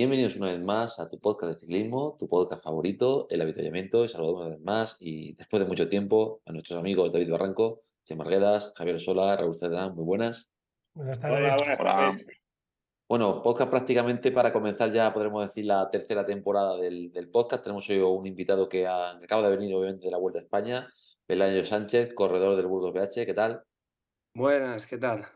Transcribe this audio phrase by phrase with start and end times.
[0.00, 4.02] Bienvenidos una vez más a tu podcast de ciclismo, tu podcast favorito, El Habituallamiento.
[4.02, 7.80] Y saludamos una vez más y después de mucho tiempo a nuestros amigos David Barranco,
[8.04, 9.94] Chema Marguedas, Javier Sola, Raúl Cedrán.
[9.94, 10.54] Muy buenas.
[10.94, 11.38] Buenas tardes.
[11.42, 12.26] Hola, buenas tardes.
[13.08, 17.62] Bueno, podcast prácticamente para comenzar ya, podremos decir, la tercera temporada del, del podcast.
[17.62, 20.42] Tenemos hoy un invitado que, ha- que acaba de venir, obviamente, de la Vuelta a
[20.42, 20.88] España,
[21.26, 23.26] Pelayo Sánchez, corredor del Burgos BH.
[23.26, 23.62] ¿Qué tal?
[24.34, 25.26] Buenas, ¿qué tal?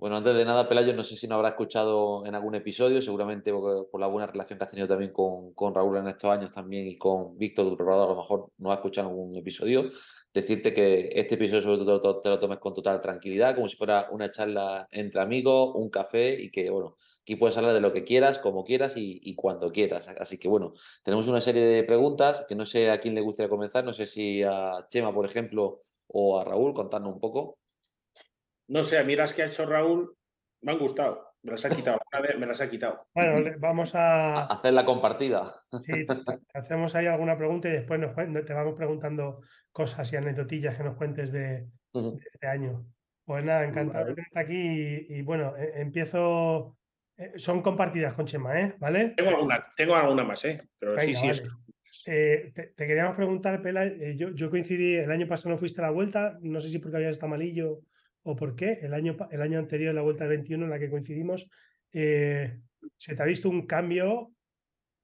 [0.00, 3.52] Bueno, antes de nada, Pelayo, no sé si nos habrá escuchado en algún episodio, seguramente
[3.52, 6.88] por, la buena relación que has tenido también con, con Raúl en estos años también
[6.88, 9.90] y con Víctor, tu preparador, a lo mejor no has escuchado algún episodio.
[10.32, 14.08] Decirte que este episodio sobre todo te lo tomes con total tranquilidad, como si fuera
[14.10, 18.02] una charla entre amigos, un café y que, bueno, aquí puedes hablar de lo que
[18.02, 20.08] quieras, como quieras y, y cuando quieras.
[20.18, 20.72] Así que, bueno,
[21.04, 24.06] tenemos una serie de preguntas que no sé a quién le gustaría comenzar, no sé
[24.06, 25.76] si a Chema, por ejemplo,
[26.06, 27.58] o a Raúl, contarnos un poco.
[28.70, 30.16] No sé, a mí las que ha hecho Raúl
[30.62, 31.26] me han gustado.
[31.42, 31.98] Me las ha quitado.
[32.12, 33.04] A ver, me las ha quitado.
[33.12, 34.46] Bueno, vamos A- a.
[34.46, 35.52] hacer la compartida.
[35.84, 36.06] Sí,
[36.54, 38.14] hacemos ahí alguna pregunta y después nos,
[38.46, 39.40] te vamos preguntando
[39.72, 42.86] cosas y anecdotillas que nos cuentes de, de este año.
[43.24, 46.76] Pues nada, encantado de tenerte aquí y, y bueno, e- empiezo.
[47.16, 48.74] eh, Son compartidas con Chema, ¿eh?
[48.78, 49.14] ¿Vale?
[49.16, 50.58] Tengo alguna, tengo alguna más, ¿eh?
[50.78, 51.26] Pero sí, Venga, sí.
[51.26, 51.40] vale.
[51.42, 55.58] es- Eh, te, te queríamos preguntar, Pela, eh, yo, yo coincidí, el año pasado no
[55.58, 57.80] fuiste a la vuelta, no sé si porque habías estado malillo
[58.22, 60.90] o por qué, el año, el año anterior, la vuelta del 21 en la que
[60.90, 61.48] coincidimos,
[61.92, 62.60] eh,
[62.96, 64.32] se te ha visto un cambio,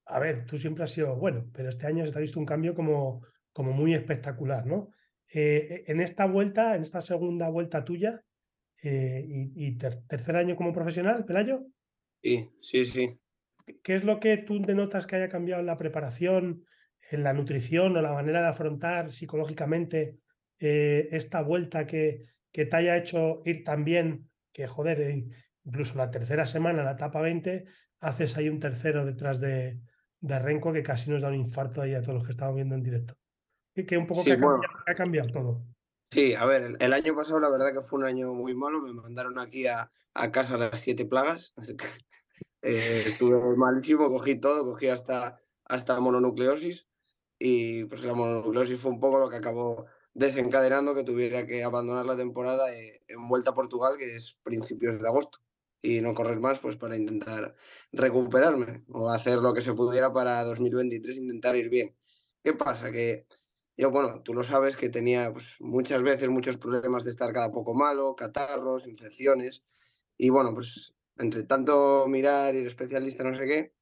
[0.06, 2.46] a ver, tú siempre has sido bueno, pero este año se te ha visto un
[2.46, 3.22] cambio como,
[3.52, 4.90] como muy espectacular, ¿no?
[5.32, 8.22] Eh, en esta vuelta, en esta segunda vuelta tuya,
[8.82, 11.66] eh, y, y ter- tercer año como profesional, Pelayo,
[12.22, 13.20] Sí, sí, sí.
[13.82, 16.64] ¿Qué es lo que tú denotas que haya cambiado en la preparación,
[17.10, 20.18] en la nutrición o la manera de afrontar psicológicamente
[20.58, 22.22] eh, esta vuelta que,
[22.56, 25.28] que te haya hecho ir tan bien que, joder, eh,
[25.62, 27.66] incluso la tercera semana, la etapa 20,
[28.00, 29.78] haces ahí un tercero detrás de,
[30.20, 32.74] de Renko que casi nos da un infarto ahí a todos los que estamos viendo
[32.74, 33.14] en directo?
[33.74, 34.62] Que, que un poco Sí, que ha, bueno.
[34.62, 35.66] cambiado, que ha cambiado todo.
[36.10, 38.80] Sí, a ver, el, año pasado la verdad que fue un año muy malo.
[38.80, 41.52] Me mandaron aquí a, a casa las siete plagas.
[42.62, 46.88] Eh, estuve malísimo, cogí todo, cogí hasta, hasta mononucleosis.
[47.38, 52.06] Y pues la mononucleosis fue un poco lo que acabó desencadenando que tuviera que abandonar
[52.06, 55.38] la temporada eh, en Vuelta a Portugal, que es principios de agosto.
[55.82, 57.54] Y no correr más, pues para intentar
[57.92, 61.94] recuperarme o hacer lo que se pudiera para 2023, intentar ir bien.
[62.42, 62.90] ¿Qué pasa?
[62.90, 63.26] Que
[63.76, 67.52] Yo, bueno, tú lo sabes que tenía pues, muchas veces muchos problemas de estar cada
[67.52, 69.64] poco malo, catarros, infecciones.
[70.16, 73.74] Y bueno, pues entre tanto mirar, ir especialista, no sé qué,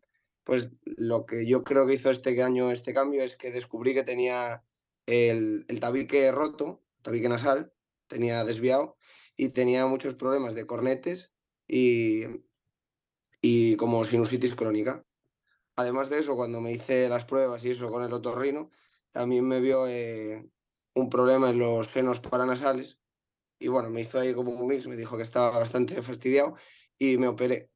[0.43, 4.03] pues lo que yo creo que hizo este año este cambio es que descubrí que
[4.05, 4.65] tenía
[5.07, 7.75] el, el tabique roto, tabique nasal,
[8.09, 8.97] tenía desviado
[9.37, 11.33] y tenía muchos problemas de cornetes
[11.67, 12.25] y,
[13.41, 15.07] y como sinusitis crónica.
[15.77, 18.71] Además de eso, cuando me hice las pruebas y eso con el otorrino,
[19.13, 20.51] también me vio eh,
[20.95, 23.01] un problema en los senos paranasales.
[23.59, 26.57] Y bueno, me hizo ahí como un mix, me dijo que estaba bastante fastidiado
[26.99, 27.73] y me operé.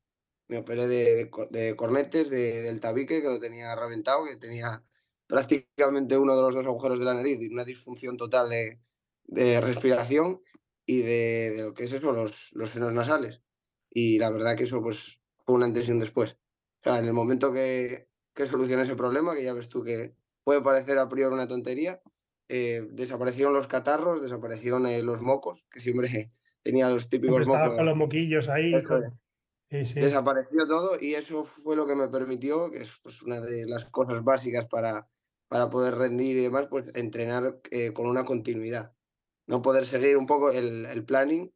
[0.49, 4.37] Me operé de, de co- de cornetes, de- del tabique, que lo tenía reventado, que
[4.37, 4.84] tenía
[5.28, 8.81] prácticamente uno de los dos agujeros de la nariz y una disfunción total de,
[9.25, 10.41] de respiración
[10.87, 13.43] y de, de lo que es eso, los, los senos nasales.
[13.91, 16.33] Y la verdad que eso pues fue un antes y un después.
[16.33, 20.15] O sea, en el momento que, que solucioné ese problema, que ya ves tú que
[20.44, 22.00] puede parecer a priori una tontería,
[22.49, 26.32] eh, desaparecieron los catarros, desaparecieron eh, los mocos, que siempre
[26.62, 27.76] tenía los típicos estabas mocos.
[27.76, 28.82] con los moquillos ahí.
[28.82, 29.20] Con-.
[29.70, 30.00] Sí, sí.
[30.00, 33.85] Desapareció todo y eso fue lo que me permitió, que es pues, una de las
[33.85, 35.06] cosas básicas para,
[35.49, 38.93] para poder rendir y demás, pues entrenar eh, con una continuidad.
[39.47, 41.50] No poder seguir un poco el, el planning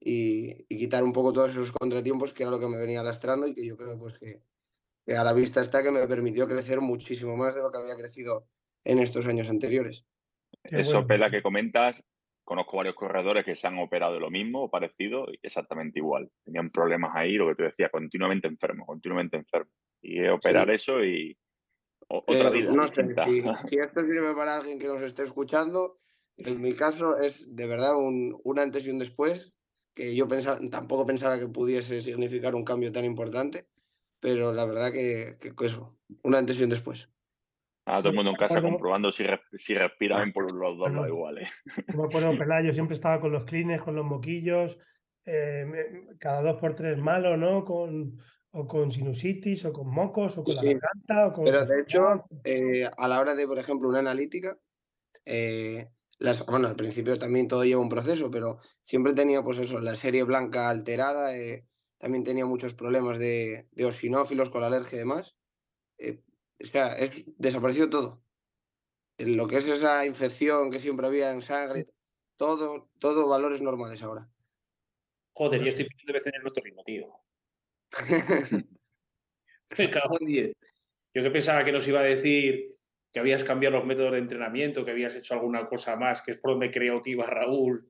[0.00, 3.46] y, y quitar un poco todos esos contratiempos que era lo que me venía lastrando
[3.46, 4.42] y que yo creo pues que,
[5.06, 7.96] que a la vista está que me permitió crecer muchísimo más de lo que había
[7.96, 8.46] crecido
[8.84, 10.04] en estos años anteriores.
[10.62, 11.06] Eso.
[11.06, 12.02] Pela, que comentas,
[12.44, 16.30] conozco varios corredores que se han operado de lo mismo o parecido y exactamente igual.
[16.44, 19.70] Tenían problemas ahí, lo que tú decías, continuamente enfermo, continuamente enfermo.
[20.00, 21.36] Y es operar eso y
[22.08, 25.98] otra Eh, vida no sé, si, si esto sirve para alguien que nos esté escuchando,
[26.36, 29.52] en mi caso es de verdad un, un antes y un después,
[29.94, 33.68] que yo pensaba, tampoco pensaba que pudiese significar un cambio tan importante,
[34.20, 37.08] pero la verdad que, que eso, una antes y un después.
[37.86, 39.24] Ah, todo el mundo en casa comprobando si,
[39.58, 41.48] si respiran por los dos lados iguales.
[41.92, 44.78] me acuerdo, Pelayo siempre estaba con los clines, con los moquillos,
[45.26, 45.66] eh,
[46.18, 47.64] cada dos por tres malo, ¿no?
[47.64, 48.18] Con,
[48.54, 51.28] o con sinusitis, o con mocos, o con la garganta.
[51.28, 54.58] O con Pero de hecho, eh, a la hora de, por ejemplo, una analítica,
[55.26, 59.80] eh, las, bueno, al principio también todo lleva un proceso, pero siempre tenía, pues eso,
[59.80, 61.32] la serie blanca alterada,
[61.98, 65.36] también tenía muchos problemas de, de osinófilos con la alergia y demás
[66.62, 68.22] o sea, es, desapareció todo.
[69.18, 71.86] Lo que es esa infección que siempre había en sangre,
[72.36, 74.28] todo, todo valores normales ahora.
[75.34, 77.23] Joder, yo estoy pidiendo vez en el ritmo, tío.
[79.78, 80.52] Me cago en 10.
[81.14, 82.76] Yo que pensaba que nos iba a decir
[83.12, 86.36] que habías cambiado los métodos de entrenamiento, que habías hecho alguna cosa más, que es
[86.38, 87.88] por donde creo que iba Raúl.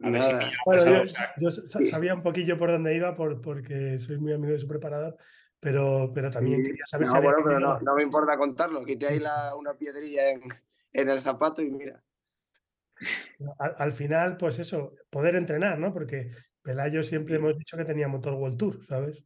[0.00, 1.04] bueno,
[1.38, 5.16] yo, sabía un poquillo por dónde iba por, porque soy muy amigo de su preparador
[5.62, 9.20] pero, pero también quería saber no, bueno, pero no, no, me importa contarlo, quité ahí
[9.20, 10.42] la, una piedrilla en,
[10.92, 12.02] en, el zapato y mira.
[13.78, 15.92] Al, final, pues eso, poder entrenar, ¿no?
[15.92, 19.24] Porque Pelayo siempre hemos dicho que tenía motor World Tour, ¿sabes?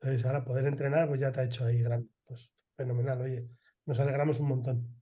[0.00, 2.08] Entonces ahora poder entrenar, pues ya te ha hecho ahí grande.
[2.24, 3.48] Pues fenomenal, oye,
[3.86, 5.00] nos alegramos un montón.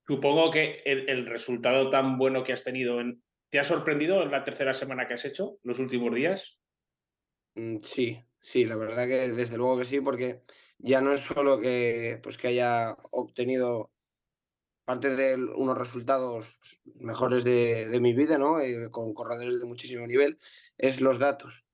[0.00, 4.32] Supongo que el, el resultado tan bueno que has tenido en, ¿Te ha sorprendido en
[4.32, 6.58] la tercera semana que has hecho, los últimos días?
[7.54, 10.42] Mm, sí, Sí, la verdad que desde luego que sí, porque
[10.76, 13.90] ya no es solo que, pues, que haya obtenido
[14.84, 16.58] parte de unos resultados
[16.96, 18.60] mejores de, mi vida, ¿no?
[18.60, 20.38] Eh, con corredores de muchísimo nivel,
[20.78, 21.64] es los datos.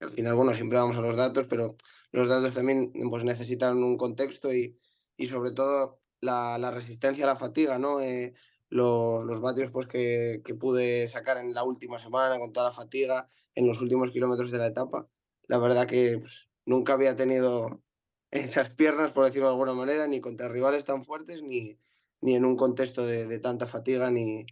[0.00, 1.76] Al final, bueno, siempre vamos a los datos, pero
[2.12, 4.78] los datos también pues, necesitan un contexto y,
[5.16, 8.00] y sobre todo la, resistencia a la fatiga, ¿no?
[8.00, 8.34] Eh,
[8.68, 12.76] los, los, vatios pues, que, que pude sacar en la última semana con toda la
[12.76, 15.08] fatiga en los últimos kilómetros de la etapa
[15.50, 17.82] la verdad que pues, nunca había tenido
[18.30, 21.76] esas piernas, por decirlo de alguna manera, ni contra rivales tan fuertes, ni,
[22.22, 24.44] ni en un contexto de, tanta fatiga, ni,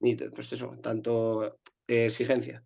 [0.00, 2.64] ni pues eso, tanto eh, exigencia.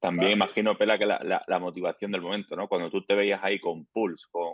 [0.00, 2.68] También imagino, Pela, que la, la, motivación del momento, ¿no?
[2.68, 4.52] Cuando tú te veías ahí con Pulse, con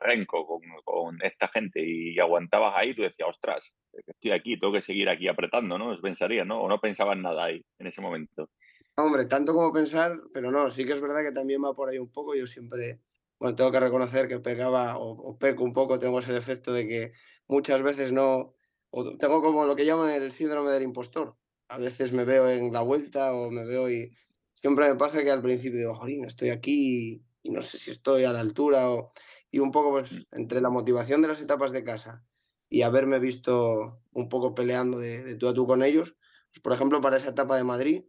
[0.00, 3.72] Renko, con, con, esta gente y aguantabas ahí, tú decías, ostras,
[4.06, 6.00] estoy aquí, tengo que seguir aquí apretando, ¿no?
[6.00, 6.60] Pensaría, ¿no?
[6.60, 8.48] O no pensabas nada ahí en ese momento.
[8.96, 11.98] Hombre, tanto como pensar, pero no, sí que es verdad que también va por ahí
[11.98, 12.34] un poco.
[12.34, 13.00] Yo siempre,
[13.38, 17.12] bueno, tengo que reconocer que pegaba o, peco un poco, tengo ese defecto de que
[17.50, 18.54] muchas veces no,
[18.90, 21.36] o tengo como lo que llaman el síndrome del impostor.
[21.68, 24.16] A veces me veo en la vuelta o me veo y
[24.54, 28.24] siempre me pasa que al principio digo, jolín, estoy aquí y, no sé si estoy
[28.24, 29.12] a la altura o,
[29.50, 32.24] y un poco pues entre la motivación de las etapas de casa
[32.68, 36.16] y haberme visto un poco peleando de, de tú a tú con ellos.
[36.50, 38.04] Pues, por ejemplo, para esa etapa de Madrid,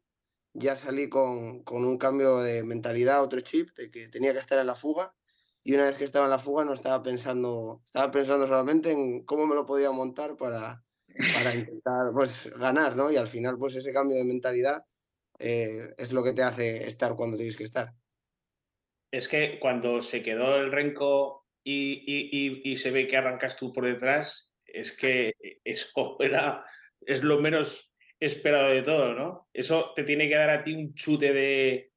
[0.53, 4.59] ya salí con, con, un cambio de mentalidad, otro chip, de que tenía que estar
[4.59, 5.15] en la fuga.
[5.63, 9.23] Y una vez que estaba en la fuga no estaba pensando, estaba pensando solamente en
[9.25, 10.83] cómo me lo podía montar para,
[11.33, 13.11] para intentar pues, ganar, ¿no?
[13.11, 14.83] Y al final, pues ese cambio de mentalidad
[15.39, 17.93] eh, es lo que te hace estar cuando tienes que estar.
[19.11, 23.73] Es que cuando se quedó el renco y, y, y, se ve que arrancas tú
[23.73, 26.65] por detrás, es que eso era,
[27.01, 29.49] es lo menos esperado de todo, ¿no?
[29.53, 31.91] Eso te tiene que dar a ti un chute de,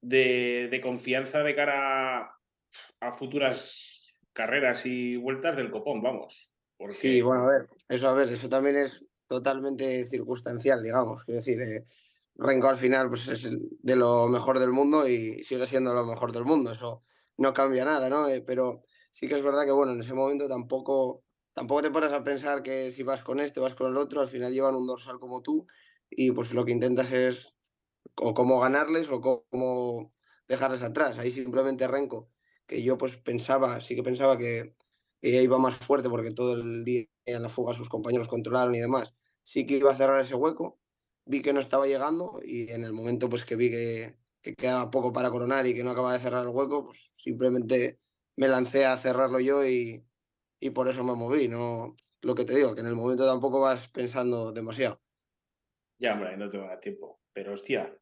[0.00, 2.37] de, confianza de cara
[3.00, 6.52] a, futuras carreras y vueltas del copón, vamos.
[6.90, 11.22] Sí, bueno, a ver, eso a ver, eso también es totalmente circunstancial, digamos.
[11.26, 11.84] Es decir, eh,
[12.36, 16.32] Renko al final pues, es de lo mejor del mundo y sigue siendo lo mejor
[16.32, 16.72] del mundo.
[16.72, 17.02] Eso
[17.36, 18.28] no cambia nada, ¿no?
[18.28, 21.24] Eh, pero sí que es verdad que, bueno, en ese momento tampoco
[21.58, 24.28] tampoco te pones a pensar que si vas con este, vas con el otro, al
[24.28, 25.66] final llevan un dorsal como tú
[26.08, 27.52] y pues lo que intentas es
[28.14, 30.12] o cómo ganarles o cómo
[30.46, 31.18] dejarles atrás.
[31.18, 32.30] Ahí simplemente Renko,
[32.68, 34.74] que yo pues pensaba, sí que pensaba que,
[35.20, 38.78] ella iba más fuerte porque todo el día en la fuga sus compañeros controlaron y
[38.78, 40.78] demás, sí que iba a cerrar ese hueco,
[41.24, 44.90] vi que no estaba llegando y en el momento pues que vi que, que quedaba
[44.90, 47.98] poco para coronar y que no acaba de cerrar el hueco, pues simplemente
[48.36, 50.04] me lancé a cerrarlo yo y,
[50.60, 51.48] y por eso me moví.
[51.48, 55.00] No, lo que te digo, que en el momento tampoco vas pensando demasiado.
[55.98, 57.20] Ya, hombre, no te va a dar tiempo.
[57.32, 57.92] Pero hostia,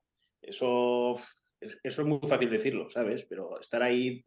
[0.42, 1.14] eso,
[1.60, 3.24] eso es muy fácil decirlo, ¿sabes?
[3.24, 4.24] Pero estar ahí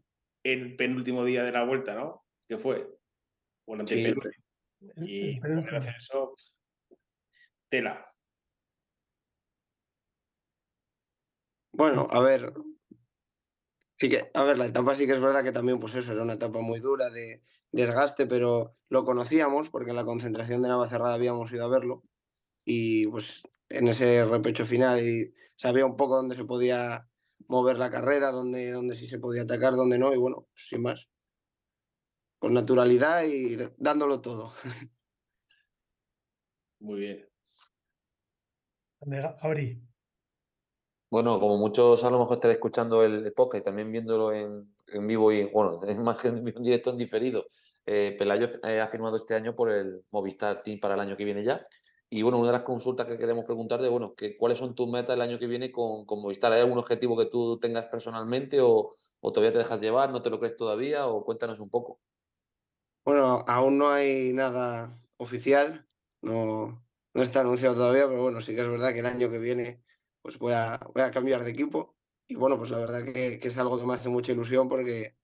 [0.51, 2.25] en penúltimo día de la vuelta, ¿no?
[2.47, 2.87] ¿Qué fue?
[3.65, 4.13] Bueno, sí.
[4.97, 6.33] Y hacer eso,
[7.69, 8.05] tela.
[11.71, 12.53] Bueno, a ver,
[13.99, 16.23] Sí que, a ver, la etapa sí que es verdad que también, pues eso, era
[16.23, 21.15] una etapa muy dura de desgaste, pero lo conocíamos porque en la concentración de Navacerrada
[21.15, 22.03] habíamos ido a verlo
[22.63, 27.08] y pues en ese repecho final y sabía un poco dónde se podía
[27.47, 31.07] mover la carrera, dónde, dónde sí se podía atacar, dónde no, y bueno, sin más.
[32.37, 34.53] Con naturalidad y dándolo todo.
[36.79, 37.29] Muy bien.
[39.41, 39.81] Abrí.
[41.09, 45.07] Bueno, como muchos a lo mejor estaré escuchando el podcast y también viéndolo en, en
[45.07, 47.45] vivo y, bueno, es más que en directo, en diferido,
[47.85, 51.25] eh, Pelayo eh, ha firmado este año por el Movistar Team para el año que
[51.25, 51.65] viene ya.
[52.09, 54.89] Y bueno, una de las consultas que queremos preguntar de, bueno, que, ¿cuáles son tus
[54.89, 56.51] metas el año que viene con, con Movistar?
[56.51, 60.29] ¿Hay algún objetivo que tú tengas personalmente o, o, todavía te dejas llevar, no te
[60.29, 61.99] lo crees todavía o cuéntanos un poco?
[63.05, 65.85] Bueno, aún no hay nada oficial,
[66.21, 69.39] no, no está anunciado todavía, pero bueno, sí que es verdad que el año que
[69.39, 69.83] viene
[70.21, 71.95] pues voy a, voy a cambiar de equipo.
[72.27, 75.15] Y bueno, pues la verdad que, que es algo que me hace mucha ilusión porque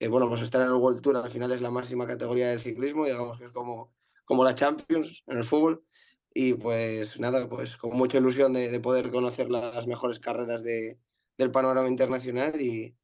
[0.00, 2.58] eh, bueno, pues estar en el World Tour al final es la máxima categoría del
[2.58, 3.94] ciclismo, digamos que es como,
[4.24, 5.84] como la Champions en el fútbol.
[6.32, 10.98] Y pues nada, pues con mucha ilusión de, de poder conocer las mejores carreras de,
[11.36, 12.96] del panorama internacional y,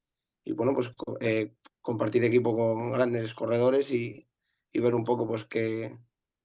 [0.45, 0.91] y bueno, pues
[1.21, 4.29] eh, compartir equipo con grandes corredores y,
[4.73, 5.91] y, ver un poco pues qué,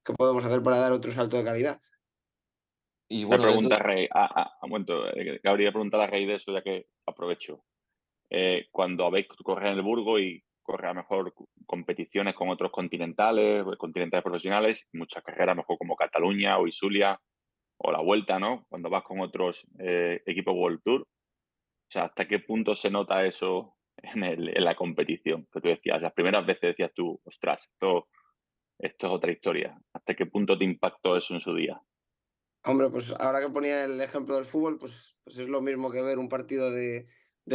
[0.04, 1.80] qué podemos hacer para dar otro salto de calidad.
[3.08, 6.52] Y bueno, pregunta, Rey, ah, ah, un momento, eh, Gabriel pregunta a Rey de eso,
[6.52, 7.62] ya que aprovecho
[8.30, 11.34] eh, cuando habéis correr en el Burgo y correr a mejor
[11.66, 17.20] competiciones con otros continentales, continentales profesionales, muchas carreras, mejor como Cataluña o Isulia
[17.78, 18.66] o la Vuelta, ¿no?
[18.68, 21.02] Cuando vas con otros eh, equipos World Tour.
[21.02, 25.46] O sea, ¿hasta qué punto se nota eso en, la competición?
[25.52, 28.08] Que tú decías, las primeras veces decías tú, ostras, esto,
[28.78, 29.78] esto es otra historia.
[29.92, 31.80] ¿Hasta qué punto te impactó eso en su día?
[32.64, 34.92] Hombre, pues ahora que ponía el ejemplo del fútbol, pues,
[35.24, 37.06] pues es lo mismo que ver un partido de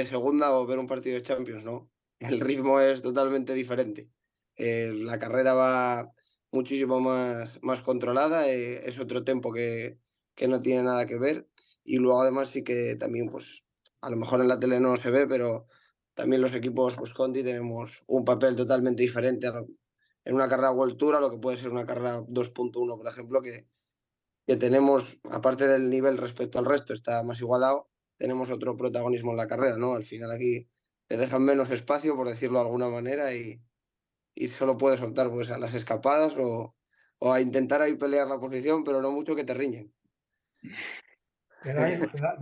[0.05, 1.89] segunda o ver un partido de Champions, ¿no?
[2.19, 4.09] El ritmo es totalmente diferente.
[4.55, 6.11] Eh, la carrera va
[6.51, 9.99] muchísimo más, más controlada, eh, es otro tempo que,
[10.35, 11.47] que, no tiene nada que ver.
[11.83, 13.63] Y luego además sí que también, pues,
[14.01, 15.67] a lo mejor en la tele no se ve, pero
[16.15, 19.47] también los equipos pues, Conti tenemos un papel totalmente diferente
[20.25, 23.67] en una carrera World Tour lo que puede ser una carrera 2.1, por ejemplo, que,
[24.45, 29.37] que tenemos, aparte del nivel respecto al resto, está más igualado, tenemos otro protagonismo en
[29.37, 29.93] la carrera, ¿no?
[29.93, 30.67] Al final aquí
[31.07, 33.61] te dejan menos espacio, por decirlo de alguna manera, y,
[34.35, 36.75] y solo puedes optar pues, a las escapadas o,
[37.19, 39.93] o, a intentar ahí pelear la posición, pero no mucho que te riñen.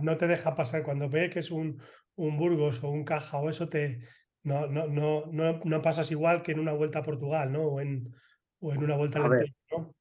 [0.00, 1.80] no te deja pasar cuando ve que es un,
[2.16, 4.00] un Burgos o un Caja o eso, te,
[4.42, 7.62] no, no, no, no, no pasas igual que en una vuelta a Portugal, ¿no?
[7.62, 8.14] O en,
[8.60, 9.94] o en una vuelta a Lentejo, ¿no?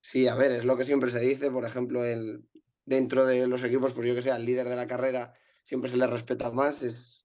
[0.00, 2.44] Sí, a ver, es lo que siempre se dice, por ejemplo, el,
[2.84, 5.96] dentro de los equipos, pues yo que sé, al líder de la carrera siempre se
[5.96, 6.82] le respeta más.
[6.82, 7.17] Es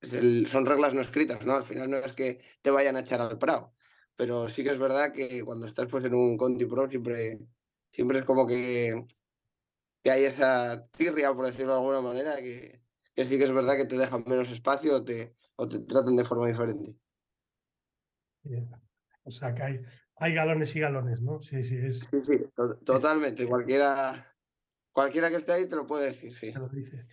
[0.00, 1.54] el, son reglas no escritas, ¿no?
[1.54, 3.74] Al final no es que te vayan a echar al Prado.
[4.16, 7.38] Pero sí que es verdad que cuando estás pues en un Conti Pro siempre,
[7.90, 9.06] siempre es como que,
[10.02, 12.82] que hay esa tirria, por decirlo de alguna manera, que,
[13.14, 16.16] que sí que es verdad que te dejan menos espacio o te, o te tratan
[16.16, 16.96] de forma diferente.
[19.24, 19.80] O sea que hay,
[20.16, 21.40] hay galones y galones, ¿no?
[21.40, 22.00] Sí, sí, es...
[22.00, 23.46] sí, sí to totalmente.
[23.46, 24.30] Cualquiera,
[24.92, 26.52] Cualquiera que esté ahí te lo puede decir, sí.
[26.52, 27.06] Te lo dice.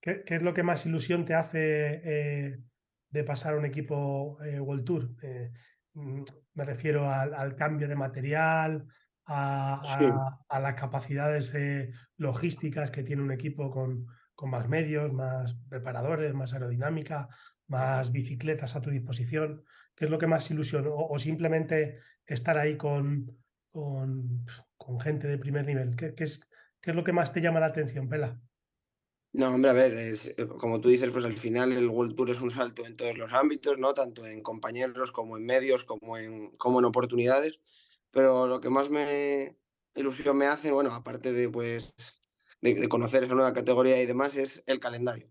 [0.00, 2.58] ¿Qué, ¿Qué, es lo que más ilusión te hace eh,
[3.10, 5.10] de pasar a un equipo eh, World Tour?
[5.22, 5.52] Eh,
[5.94, 6.22] mm,
[6.54, 8.86] me refiero al, al, cambio de material,
[9.26, 10.06] a, sí.
[10.06, 11.54] a, a las capacidades
[12.16, 17.28] logísticas que tiene un equipo con, con, más medios, más preparadores, más aerodinámica,
[17.68, 19.64] más bicicletas a tu disposición.
[19.94, 20.86] ¿Qué es lo que más ilusión?
[20.86, 23.36] O, o simplemente estar ahí con,
[23.70, 24.44] con,
[24.76, 25.96] con, gente de primer nivel.
[25.96, 26.40] ¿Qué, qué es,
[26.80, 28.38] ¿Qué es lo que más te llama la atención, Pela?
[29.36, 32.40] No, hombre, a ver, eh, como tú dices, pues al final el World Tour es
[32.40, 33.92] un salto en todos los ámbitos, ¿no?
[33.92, 37.60] Tanto en compañeros como en medios, como en, como en oportunidades.
[38.10, 39.58] Pero lo que más me
[39.94, 41.94] ilusión me hace, bueno, aparte de pues
[42.62, 45.28] de, conocer esa nueva categoría y demás, es el calendario.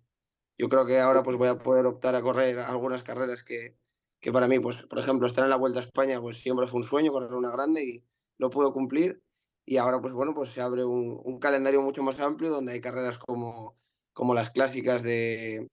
[0.57, 3.75] Yo creo que ahora pues voy a poder optar a correr algunas carreras que,
[4.19, 6.81] que para mí, pues, por ejemplo, estar en la Vuelta a España, pues siempre fue
[6.81, 8.05] un sueño correr una grande y
[8.37, 9.23] lo puedo cumplir
[9.65, 13.17] y ahora pues bueno, pues se abre un calendario mucho más amplio donde hay carreras
[13.17, 13.75] como,
[14.15, 15.69] como las clásicas de,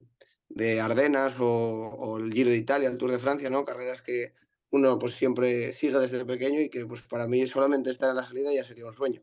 [0.49, 3.65] de Ardenas o, o, el Giro de Italia, el Tour de Francia, ¿no?
[3.65, 4.35] Carreras que
[4.71, 8.25] uno pues siempre sigue desde pequeño y que pues para mí solamente estar en la
[8.25, 9.23] salida ya sería un sueño.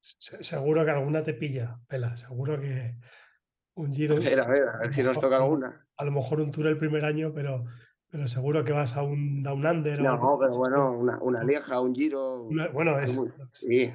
[0.00, 2.94] Seguro que alguna te pilla, Pela, seguro que
[3.74, 4.16] un Giro...
[4.16, 5.88] A ver, a ver, a ver si nos toca alguna.
[5.96, 7.64] A lo mejor un Tour el primer año, pero
[8.08, 10.00] pero seguro que vas a un Down Under.
[10.00, 12.44] No, o pero bueno, una, una Lieja, un Giro.
[12.44, 13.18] Una, bueno, es.
[13.52, 13.92] Sí.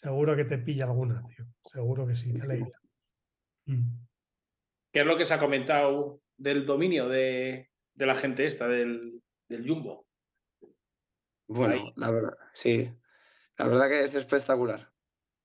[0.00, 1.44] Seguro que te pilla alguna, tío.
[1.64, 2.80] Seguro que sí, qué alegría.
[3.66, 4.06] Mm.
[4.92, 9.20] ¿Qué es lo que se ha comentado del dominio de, de la gente esta, del,
[9.48, 10.06] del Jumbo?
[11.48, 11.92] Bueno, Ahí.
[11.96, 12.88] la verdad, sí.
[13.56, 14.92] La verdad que es espectacular.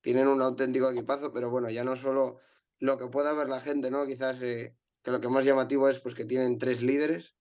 [0.02, 2.40] Tienen un auténtico equipazo, pero bueno, ya no solo
[2.78, 4.06] lo que pueda ver la gente, ¿no?
[4.06, 7.36] Quizás eh, que lo que más llamativo es pues, que tienen tres líderes,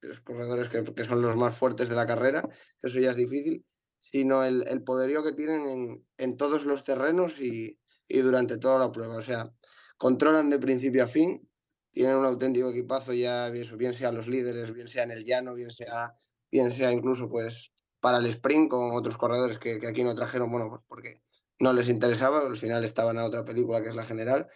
[0.00, 2.48] tres corredores que, que, son los más fuertes de la carrera,
[2.80, 3.66] eso ya es difícil,
[4.10, 8.78] sino el, el poderío que tienen en, en todos los terrenos y, y, durante toda
[8.78, 9.16] la prueba.
[9.16, 9.52] O sea,
[9.98, 11.48] controlan de principio a fin,
[11.92, 15.70] tienen un auténtico equipazo ya, bien, sea los líderes, bien sea en el llano, bien
[15.70, 16.14] sea,
[16.50, 20.50] bien sea incluso pues para el sprint con otros corredores que, que aquí no trajeron,
[20.50, 21.14] bueno, pues porque
[21.58, 24.46] no les interesaba, al final estaban a otra película que es la general,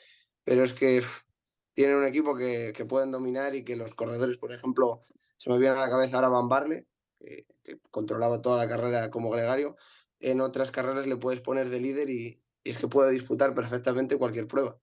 [0.44, 1.02] pero es que
[1.74, 5.06] tienen un equipo que, que, pueden dominar y que los corredores, por ejemplo,
[5.38, 6.48] se me viene a la cabeza ahora Van
[7.20, 7.46] que,
[7.90, 9.76] controlaba toda la carrera como gregario,
[10.18, 14.46] en otras carreras le puedes poner de líder y, es que puede disputar perfectamente cualquier
[14.46, 14.78] prueba.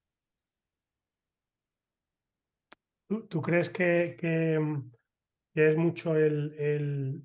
[3.29, 4.59] ¿Tú, crees que, que,
[5.53, 7.23] es mucho el,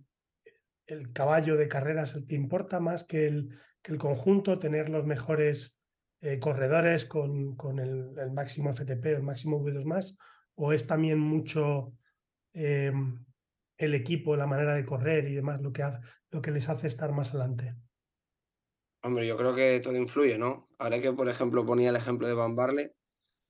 [1.13, 3.59] caballo de carreras el que importa más que el,
[3.99, 5.77] conjunto, tener los mejores
[6.21, 10.17] eh, corredores con, el, máximo FTP, el máximo V2 más,
[10.55, 11.95] o es también mucho
[12.53, 12.93] eh,
[13.83, 15.85] el equipo, la manera de correr y demás lo que,
[16.31, 17.75] lo que les hace estar más adelante?
[19.03, 20.69] Hombre, yo creo que todo influye, ¿no?
[20.79, 22.95] Ahora que, por ejemplo, ponía el ejemplo de Van Barle,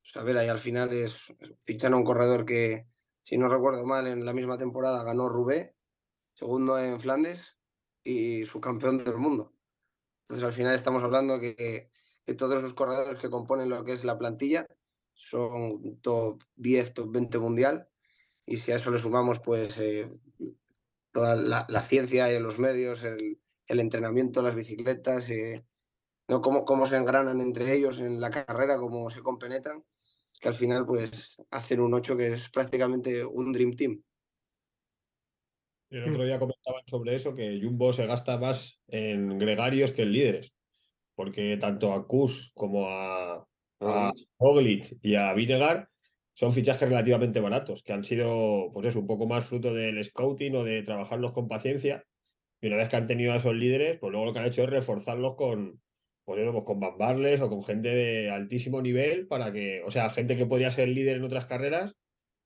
[0.03, 1.17] pues a ver, ahí al final es
[1.65, 2.87] fichan a un corredor que,
[3.23, 5.77] si no recuerdo mal, en la misma temporada ganó Rubé,
[6.33, 7.57] segundo en Flandes
[8.03, 9.55] y subcampeón del mundo.
[10.23, 11.91] Entonces, al final estamos hablando que,
[12.25, 14.67] que todos los corredores que componen lo que es la plantilla
[15.13, 17.89] son top 10, top 20 mundial.
[18.47, 20.11] Y si a eso le sumamos, pues, eh,
[21.13, 25.65] toda la, la, ciencia y los medios, el, el entrenamiento, las bicicletas, eh,
[26.29, 26.41] ¿no?
[26.41, 29.85] Cómo, cómo se engranan entre ellos en la carrera, cómo se compenetran,
[30.41, 34.03] que al final, pues, hacen un 8 que es prácticamente un Dream Team.
[35.91, 40.13] El otro día comentaban sobre eso, que Jumbo se gasta más en gregarios que en
[40.13, 40.55] líderes,
[41.15, 43.47] porque tanto a Kus como a,
[43.81, 44.13] a
[45.03, 45.92] y a Vinegar
[46.35, 50.57] son fichajes relativamente baratos, que han sido, pues eso, un poco más fruto del scouting
[50.57, 52.05] o de trabajarlos con paciencia.
[52.61, 54.63] Y una vez que han tenido a esos líderes, pues luego lo que han hecho
[54.63, 55.83] es reforzarlos con,
[56.25, 60.37] pues eso, pues con o con gente de altísimo nivel para que, o sea, gente
[60.37, 61.95] que podría ser líder en otras carreras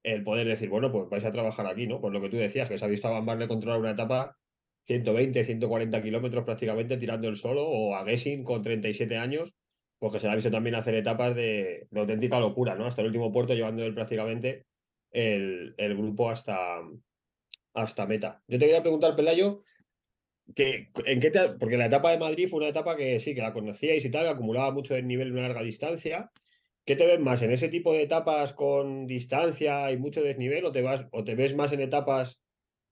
[0.02, 2.00] el poder decir, bueno, pues vais a trabajar aquí, ¿no?
[2.00, 4.36] Pues lo que tú decías, que se ha visto a Van controlar una etapa
[4.84, 9.52] 120, 140 kilómetros prácticamente tirando el solo, o a Gessing con 37 años,
[9.98, 12.86] pues que se le ha visto también hacer etapas de, auténtica locura, ¿no?
[12.86, 14.66] Hasta el último puerto, llevando él prácticamente
[15.10, 16.80] el, el grupo hasta,
[17.74, 18.42] hasta meta.
[18.46, 19.62] Yo te quería preguntar, Pelayo,
[20.54, 23.52] que, ¿en qué porque la etapa de Madrid fue una etapa que sí, que la
[23.52, 26.30] conocíais y tal, que acumulaba mucho de nivel en una larga distancia,
[26.86, 27.42] ¿Qué te ves más?
[27.42, 31.34] ¿En ese tipo de etapas con distancia y mucho desnivel o te, vas, o te
[31.34, 32.38] ves más en etapas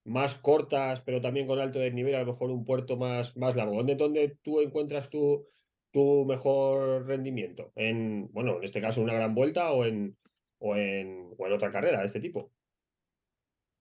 [0.05, 3.77] más cortas pero también con alto desnivel, a lo mejor un puerto más, más largo?
[3.77, 5.47] ¿Dónde, ¿Dónde tú encuentras tu,
[5.95, 7.71] tu mejor rendimiento?
[7.77, 10.19] En, bueno, en este caso una gran vuelta o en,
[10.59, 12.51] o en, o en otra carrera de este tipo.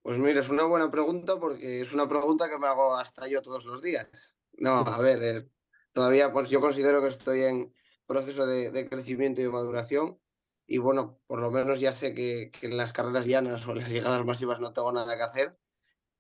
[0.04, 3.42] Pues mira, es una buena pregunta porque es una pregunta que me hago hasta yo
[3.42, 4.36] todos los días.
[4.60, 5.50] No, a ver,
[5.92, 7.74] todavía pues yo considero que estoy en,
[8.06, 10.20] proceso de, de, crecimiento y de maduración.
[10.68, 13.80] Y bueno, por lo menos ya sé que, que, en las carreras llanas o en
[13.80, 15.58] las llegadas masivas no tengo nada que hacer,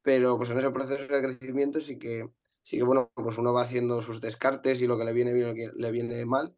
[0.01, 2.32] pero pues en ese proceso de crecimiento sí que,
[2.63, 5.47] sí que bueno, pues uno va haciendo sus descartes y lo que le viene bien
[5.47, 6.56] lo que le viene mal.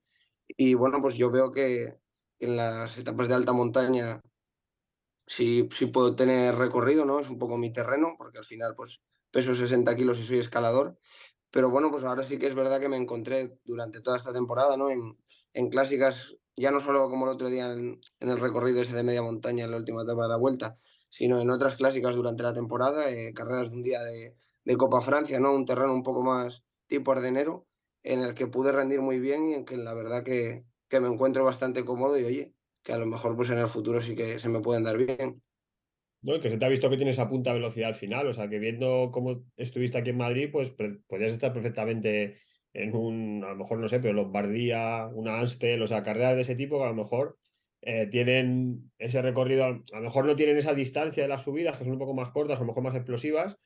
[0.47, 1.97] Y bueno, pues yo veo que
[2.39, 4.21] en las etapas de alta montaña
[5.27, 7.19] sí, sí puedo tener recorrido, ¿no?
[7.19, 10.97] Es un poco mi terreno, porque al final pues peso 60 kilos y soy escalador,
[11.51, 14.77] pero bueno, pues ahora sí que es verdad que me encontré durante toda esta temporada,
[14.77, 14.91] ¿no?
[14.91, 15.17] En,
[15.53, 19.03] en clásicas, ya no solo como el otro día en, en, el recorrido ese de
[19.03, 20.77] media montaña en la última etapa de la vuelta,
[21.09, 25.01] sino en otras clásicas durante la temporada, eh, carreras de un día de, de, Copa
[25.01, 25.53] Francia, ¿no?
[25.53, 27.67] Un terreno un poco más tipo ardenero,
[28.03, 31.07] en el que pude rendir muy bien y en que la verdad que, que me
[31.07, 34.39] encuentro bastante cómodo y oye, que a lo mejor pues en el futuro sí que
[34.39, 35.41] se me pueden dar bien.
[36.21, 36.39] ¿no?
[36.39, 38.57] que se te ha visto que tienes a punta velocidad al final, o sea, que
[38.57, 40.75] viendo cómo estuviste aquí en Madrid, pues
[41.07, 42.39] podrías estar perfectamente
[42.73, 46.41] en un, a lo mejor no sé, pero Lombardía, una Anstel, o sea, carreras de
[46.41, 47.37] ese tipo que a lo mejor
[47.81, 51.83] eh, tienen ese recorrido, a lo mejor no tienen esa distancia de las subidas, que
[51.83, 53.57] son un poco más cortas, a lo mejor más explosivas,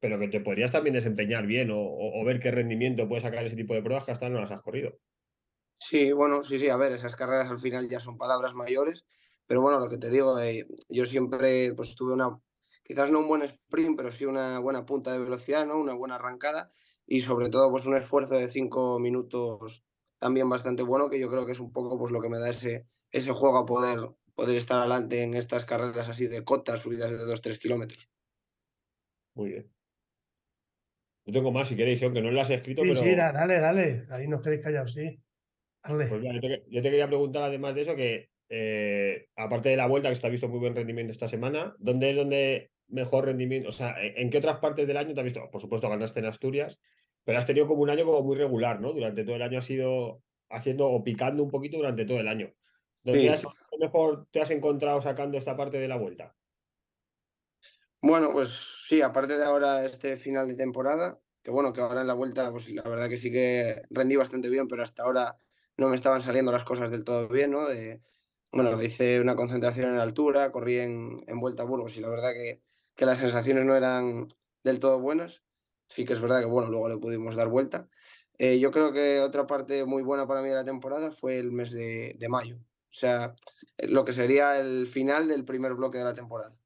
[0.00, 3.44] pero que te podrías también desempeñar bien o, o, o ver qué rendimiento puede sacar
[3.44, 4.98] ese tipo de pruebas que hasta no las has corrido.
[5.80, 9.04] Sí, bueno, sí, sí, a ver, esas carreras al final ya son palabras mayores,
[9.46, 12.40] pero bueno, lo que te digo, eh, yo siempre pues tuve una,
[12.84, 15.78] quizás no un buen sprint, pero sí una buena punta de velocidad, ¿no?
[15.78, 16.72] Una buena arrancada
[17.06, 19.84] y sobre todo pues un esfuerzo de cinco minutos
[20.18, 22.50] también bastante bueno, que yo creo que es un poco pues lo que me da
[22.50, 24.00] ese, ese juego a poder,
[24.34, 28.10] poder estar adelante en estas carreras así de cotas, subidas de 2-3 kilómetros.
[29.34, 29.77] Muy bien.
[31.28, 33.02] Yo tengo más si queréis, aunque no las he escrito, sí, pero...
[33.02, 34.06] Sí, dale, dale.
[34.08, 35.20] Ahí no queréis callados, sí.
[35.84, 36.06] Dale.
[36.06, 39.76] Pues mira, yo, te, yo te quería preguntar además de eso que eh, aparte de
[39.76, 43.68] la vuelta, que está visto muy buen rendimiento esta semana, ¿dónde es donde mejor rendimiento?
[43.68, 45.50] O sea, ¿en qué otras partes del año te has visto?
[45.50, 46.80] Por supuesto, ganaste en Asturias,
[47.24, 48.94] pero has tenido como un año como muy regular, ¿no?
[48.94, 52.54] Durante todo el año has ido haciendo o picando un poquito durante todo el año.
[53.02, 53.36] ¿Dónde
[53.78, 56.34] mejor te has encontrado sacando esta parte de la vuelta?
[58.00, 62.06] Bueno, pues sí, aparte de ahora este final de temporada, que bueno, que ahora en
[62.06, 65.38] la vuelta, pues la verdad que sí que rendí bastante bien, pero hasta ahora
[65.76, 67.68] no me estaban saliendo las cosas del todo bien, ¿no?
[67.68, 68.00] De,
[68.50, 72.32] bueno, hice una concentración en altura, corrí en, en Vuelta a Burgos y la verdad
[72.32, 72.62] que,
[72.96, 74.28] que, las sensaciones no eran
[74.64, 75.42] del todo buenas.
[75.88, 77.88] Sí que es verdad que, bueno, luego le pudimos dar vuelta.
[78.38, 81.52] Eh, yo creo que otra parte muy buena para mí de la temporada fue el
[81.52, 82.56] mes de, de mayo.
[82.90, 83.34] O sea,
[83.78, 86.56] lo que sería el final del primer bloque de la temporada.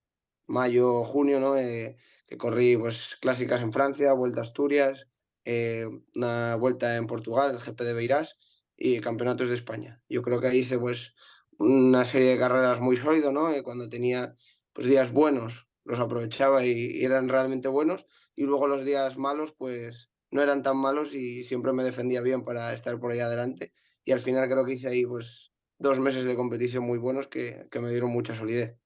[0.46, 1.56] Mayo, junio, ¿no?
[1.56, 1.96] Eh,
[2.38, 5.09] corrí pues clásicas en Francia, Vuelta a Asturias,
[5.45, 8.38] eh, una vuelta en Portugal, el GP de Beirás
[8.77, 10.03] y campeonatos de España.
[10.09, 11.14] Yo creo que hice pues
[11.59, 13.51] una serie de carreras muy sólido, ¿no?
[13.51, 14.37] Eh, cuando tenía
[14.73, 20.11] pues, días buenos, los aprovechaba y, eran realmente buenos, y luego los días malos, pues
[20.31, 23.75] no eran tan malos y siempre me defendía bien para estar por ahí adelante.
[24.05, 27.66] Y al final creo que hice ahí pues dos meses de competición muy buenos que,
[27.71, 28.82] que me dieron mucha solidez.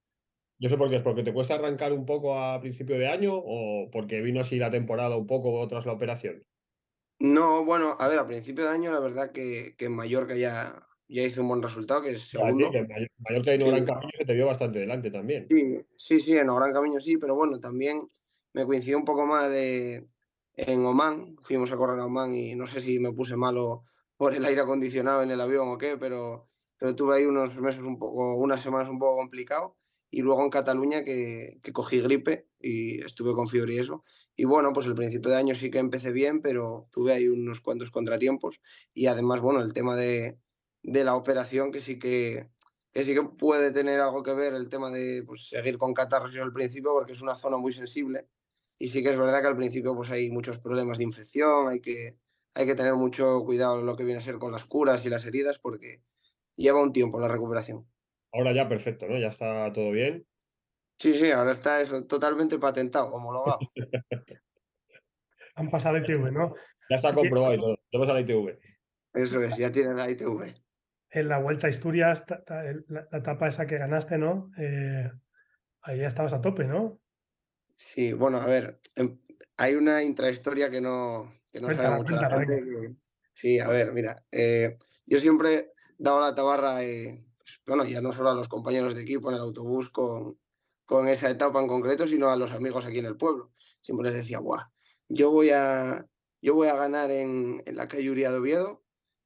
[0.59, 3.35] Yo sé por qué, ¿es porque te cuesta arrancar un poco a principio de año
[3.35, 6.43] o porque vino así la temporada un poco tras la operación?
[7.19, 10.87] No, bueno, a ver, a principio de año la verdad que, que en Mallorca ya,
[11.09, 12.67] ya hizo un buen resultado, que es segundo.
[12.67, 12.87] Sí, que
[13.19, 15.47] Mallorca y en Gran Camino se te vio bastante delante también.
[15.49, 18.07] Sí, sí, sí, en Gran Camino sí, pero bueno, también
[18.53, 21.37] me coincidió un poco mal en Oman.
[21.43, 23.85] Fuimos a correr a Oman y no sé si me puse malo
[24.17, 27.83] por el aire acondicionado en el avión o qué, pero, pero tuve ahí unos meses
[27.83, 29.77] un poco, unas semanas un poco complicado.
[30.11, 34.05] Y luego en Cataluña que, cogí gripe y estuve con fiebre y eso.
[34.35, 37.61] Y bueno, pues el principio de año sí que empecé bien, pero tuve ahí unos
[37.61, 38.61] cuantos contratiempos.
[38.95, 40.39] Y además, bueno, el tema de,
[40.83, 42.51] de la operación que sí que,
[42.93, 46.35] que sí que puede tener algo que ver el tema de pues, seguir con catarros
[46.37, 48.29] al principio porque es una zona muy sensible
[48.79, 51.81] y sí que es verdad que al principio pues hay muchos problemas de infección, hay
[51.81, 52.19] que,
[52.55, 55.11] hay que tener mucho cuidado en lo que viene a ser con las curas y
[55.11, 56.03] las heridas porque
[56.55, 57.87] lleva un tiempo la recuperación.
[58.37, 59.19] Ahora ya perfecto, ¿no?
[59.19, 60.27] Ya está todo bien.
[60.99, 63.59] Sí, sí, ahora está eso totalmente patentado, homologado.
[65.55, 66.55] Han pasado ITV, ¿no?
[66.91, 67.79] Ya está comprobado y todo.
[67.91, 68.59] Tenemos a la ITV.
[69.15, 70.55] Eso es, ya tiene la ITV
[71.11, 72.25] en la Vuelta a Asturias,
[72.89, 74.51] la, etapa esa que ganaste, ¿no?
[74.59, 75.11] Eh,
[75.83, 77.01] ahí ya estabas a tope, ¿no?
[77.75, 79.19] Sí, bueno, a ver, em,
[79.57, 82.97] hay una intrahistoria que no, que no sabe mucho la gente.
[83.33, 87.25] Sí, a ver, mira, eh, yo siempre he dado la tabarra, eh,
[87.67, 90.39] bueno, ya no solo a los compañeros de equipo en el autobús con,
[90.85, 93.53] con esa etapa en concreto, sino a los amigos aquí en el pueblo.
[93.81, 94.71] Siempre les decía, Buah,
[95.09, 96.07] yo voy a,
[96.41, 98.83] yo voy a ganar en, en la calle de Oviedo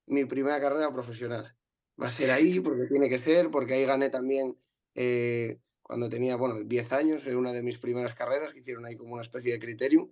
[0.06, 1.56] mi primera carrera profesional
[2.00, 4.56] va a ser ahí porque tiene que ser, porque ahí gané también
[4.94, 8.96] eh, cuando tenía, bueno, 10 años, en una de mis primeras carreras, que hicieron ahí
[8.96, 10.10] como una especie de criterium,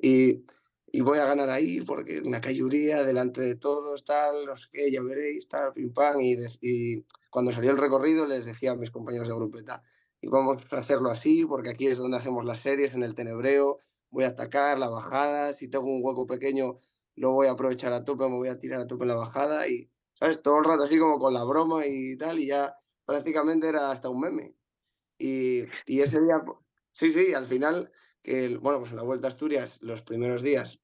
[0.00, 0.44] y,
[0.92, 4.90] y voy a ganar ahí porque una cayuría delante de todos, tal, no sé qué,
[4.90, 6.36] ya veréis, tal, pim pam, y
[7.34, 9.82] cuando salió el recorrido les decía a mis compañeros de grupeta,
[10.20, 13.80] y vamos a hacerlo así, porque aquí es donde hacemos las series, en el tenebreo,
[14.08, 16.78] voy a atacar la bajada, si tengo un hueco pequeño
[17.16, 19.66] lo voy a aprovechar a tope, me voy a tirar a tope en la bajada
[19.66, 20.42] y, ¿sabes?
[20.42, 22.72] Todo el rato así como con la broma y tal, y ya
[23.04, 24.54] prácticamente era hasta un meme.
[25.18, 26.40] Y, y ese día,
[26.92, 27.90] sí, sí, al final,
[28.22, 30.78] que bueno, pues en la Vuelta a Asturias, los primeros días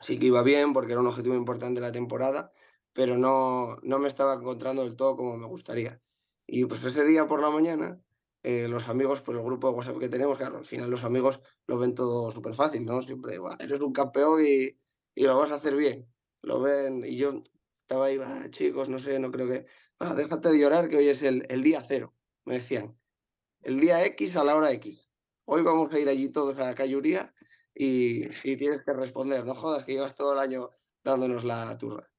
[0.00, 2.52] sí que iba bien porque era un objetivo importante de la temporada,
[2.92, 6.00] pero no, no me estaba encontrando del todo como me gustaría.
[6.46, 8.00] Y pues ese día por la mañana,
[8.42, 11.40] eh, los amigos, pues el grupo de WhatsApp que tenemos, claro, al final los amigos
[11.66, 13.02] lo ven todo súper fácil, ¿no?
[13.02, 14.78] Siempre, eres un campeón y,
[15.14, 16.08] y, lo vas a hacer bien.
[16.42, 17.42] Lo ven, y yo
[17.76, 18.18] estaba ahí,
[18.50, 19.66] chicos, no sé, no creo que.
[19.98, 22.98] Ah, déjate de llorar que hoy es el, el día cero, me decían.
[23.62, 25.10] El día X a la hora X.
[25.44, 27.34] Hoy vamos a ir allí todos a la cayuría
[27.74, 29.44] y, y tienes que responder.
[29.44, 30.70] No jodas que llevas todo el año
[31.04, 32.10] dándonos la turra.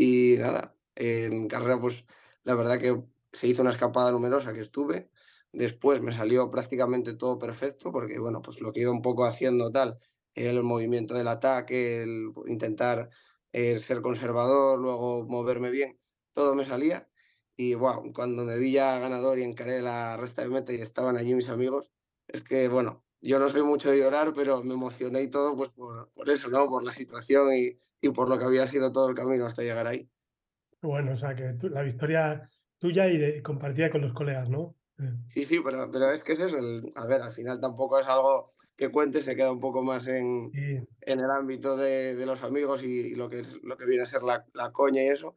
[0.00, 2.04] Y nada, en carrera, pues
[2.44, 5.10] la verdad que se hizo una escapada numerosa que estuve.
[5.52, 9.72] Después me salió prácticamente todo perfecto, porque bueno, pues lo que iba un poco haciendo
[9.72, 9.98] tal,
[10.36, 13.10] el movimiento del ataque, el intentar
[13.50, 15.98] el ser conservador, luego moverme bien,
[16.32, 17.10] todo me salía.
[17.56, 21.16] Y wow, cuando me vi ya ganador y encaré la resta de meta y estaban
[21.16, 21.90] allí mis amigos,
[22.28, 25.70] es que bueno, yo no soy mucho de llorar, pero me emocioné y todo pues
[25.70, 26.68] por, por eso, ¿no?
[26.68, 29.86] Por la situación y, y, por lo que había sido todo el camino hasta llegar
[29.86, 30.08] ahí.
[30.80, 34.76] Bueno, o sea que la victoria tuya y de, compartida con los colegas, ¿no?
[34.98, 35.12] Eh.
[35.26, 36.58] Sí, sí, pero, pero es que es eso.
[36.58, 40.06] El, a ver, al final tampoco es algo que cuente se queda un poco más
[40.06, 44.04] en, en el ámbito de, de los amigos y, lo, que es, lo que viene
[44.04, 45.34] a ser la, la, coña y eso.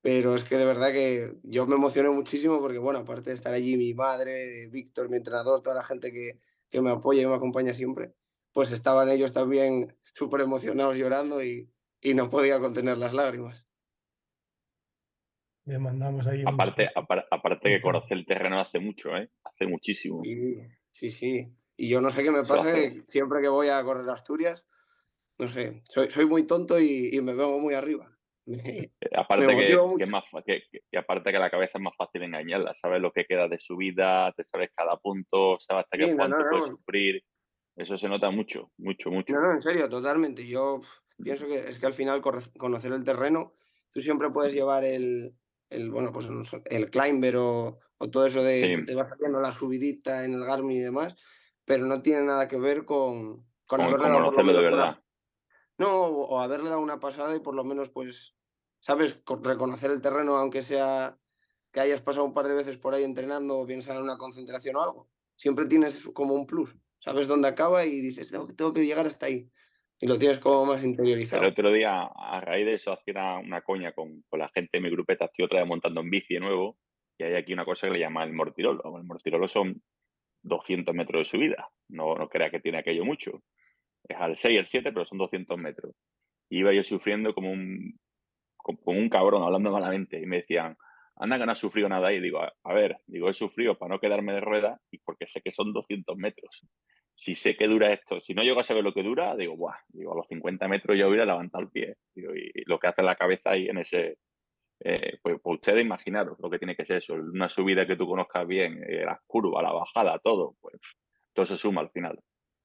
[0.00, 3.52] pero es que de verdad que yo me emocioné muchísimo porque, bueno, aparte de estar
[3.52, 7.34] allí mi madre, Víctor, mi entrenador, toda la gente que, que me apoya y me
[7.34, 8.14] acompaña siempre,
[8.52, 13.66] pues estaban ellos también súper emocionados llorando y, y no podía contener las lágrimas.
[15.66, 16.42] Le mandamos ahí.
[16.46, 17.06] Aparte, saludo.
[17.06, 17.82] apar- aparte que Ujú.
[17.82, 19.30] conocer el terreno hace mucho, ¿eh?
[19.44, 20.22] Hace muchísimo.
[20.24, 21.54] Sí, sí, sí.
[21.76, 22.66] Y yo no sé qué me pasa,
[23.06, 24.64] siempre que voy a correr a Asturias,
[25.38, 28.18] no sé, soy, soy muy tonto y, y me vengo muy arriba.
[29.02, 30.04] Eh, Aparte que, que mucho.
[30.04, 33.00] es más fa- que, que- y aparte que la cabeza es más fácil engañarla, sabes
[33.00, 36.38] lo que queda de su vida, te sabes cada punto, sabes hasta qué no, punto
[36.38, 36.76] no, puedes no.
[36.76, 37.22] sufrir.
[37.76, 39.32] Eso se nota mucho, mucho, mucho.
[39.32, 40.46] No, no, en serio, totalmente.
[40.46, 40.80] Yo
[41.22, 42.20] pienso que es que al final
[42.58, 43.54] conocer el terreno,
[43.92, 45.34] tú siempre puedes llevar el,
[45.70, 46.26] el bueno, pues
[46.66, 48.74] el climber o, o todo eso de Sí.
[48.80, 51.14] que te va saliendo la subidita en el Garmin y demás,
[51.64, 54.98] pero no tiene nada que ver con, con conocerlo de verdad.
[55.80, 58.36] No, o, haberle dado una pasada y por lo menos, pues,
[58.80, 59.14] ¿sabes?
[59.24, 61.18] Co- Reconocer el terreno, aunque sea
[61.72, 64.18] que hayas pasado un par de veces por ahí entrenando o bien sea en una
[64.18, 65.10] concentración o algo.
[65.36, 66.76] Siempre tienes como un plus.
[66.98, 69.50] Sabes dónde acaba y dices, tengo, que- tengo que llegar hasta ahí.
[69.98, 71.42] Y lo tienes como más interiorizado.
[71.42, 74.80] El otro día, a raíz de eso, hacía una, coña con, con la gente de
[74.82, 76.78] mi grupeta, estoy otra vez montando en bici nuevo,
[77.18, 78.82] y hay aquí una cosa que le llama el mortirolo.
[78.98, 79.82] El mortirolo son
[80.42, 83.42] 200 metros de subida, no, no crea que tiene aquello mucho.
[84.08, 85.94] Es al 6, el 7, pero son 200 metros.
[86.48, 87.98] Y iba yo sufriendo como un,
[88.56, 90.76] como un cabrón, hablando malamente, y me decían,
[91.16, 92.20] anda que no has sufrido nada ahí.
[92.20, 95.52] Digo, a, ver, digo, he sufrido para no quedarme de ruedas y porque sé que
[95.52, 96.66] son 200 metros.
[97.14, 99.76] Si sé que dura esto, si no llego a saber lo que dura, digo, buah,
[99.88, 101.96] digo, a los 50 metros ya hubiera levantado el pie.
[102.14, 104.16] Y, y lo que hace la cabeza ahí en ese,
[104.82, 108.06] eh, pues, pues ustedes imaginaros lo que tiene que ser eso, una subida que tú
[108.06, 110.76] conozcas bien, eh, las curvas, la bajada, todo, pues
[111.34, 112.18] todo se suma al final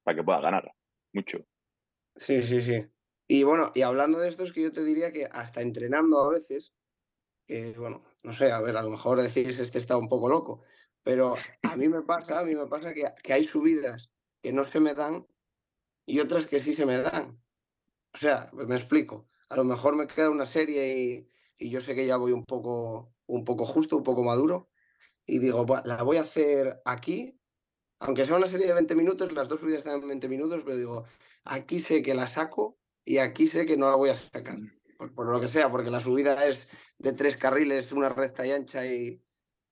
[0.03, 0.71] para que puedas ganar
[1.15, 1.39] mucho.
[2.17, 2.87] Sí, sí, sí.
[3.27, 6.29] Y bueno, y hablando de esto, es que yo te diría que hasta entrenando a
[6.29, 6.73] veces,
[7.47, 10.63] que bueno, no sé, a ver, a lo mejor decís este está un poco loco,
[11.03, 14.63] pero a mí me pasa, a mí me pasa que, que hay subidas que no
[14.65, 15.27] se me dan
[16.05, 17.41] y otras que sí se me dan.
[18.13, 19.29] O sea, pues me explico.
[19.49, 22.45] A lo mejor me queda una serie y, y yo sé que ya voy un
[22.45, 24.69] poco, un poco justo, un poco maduro,
[25.25, 27.39] y digo, "Buah, la voy a hacer aquí,
[27.99, 30.77] aunque sea una serie de 20 minutos, las dos subidas están en 20 minutos, pero
[30.77, 31.05] digo,
[31.43, 34.57] aquí sé que la saco y aquí sé que no la voy a sacar.
[34.97, 38.51] Por, por lo que sea, porque la subida es de tres carriles, una recta y
[38.51, 39.21] ancha y,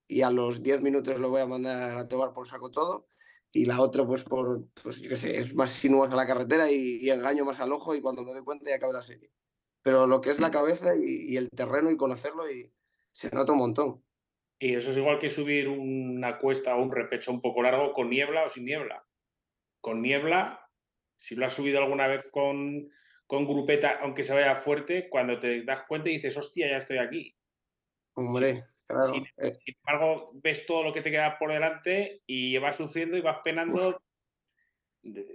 [0.08, 3.08] y a los 10 minutos lo voy a mandar a tomar por saco todo.
[3.52, 6.98] Y la otra, pues por, pues yo qué sé, es más sinuosa la carretera y,
[7.02, 9.32] y engaño más al ojo y cuando me doy cuenta ya acaba la serie.
[9.82, 12.74] Pero lo que es la cabeza y, y el terreno y conocerlo y
[13.12, 14.04] se nota un montón.
[14.64, 18.10] Y eso es igual que subir una cuesta o un repecho un poco largo con
[18.10, 19.06] niebla o sin niebla.
[19.82, 20.70] Con niebla,
[21.18, 22.90] si lo has subido alguna vez con,
[23.28, 26.98] con grupeta, aunque se vaya fuerte, cuando te das cuenta y dices, hostia, ya estoy
[27.00, 27.36] aquí.
[28.14, 29.16] Hombre, claro.
[29.16, 33.22] eh, Sin embargo, ves todo lo que te queda por delante y vas sufriendo y
[33.22, 34.02] vas penando.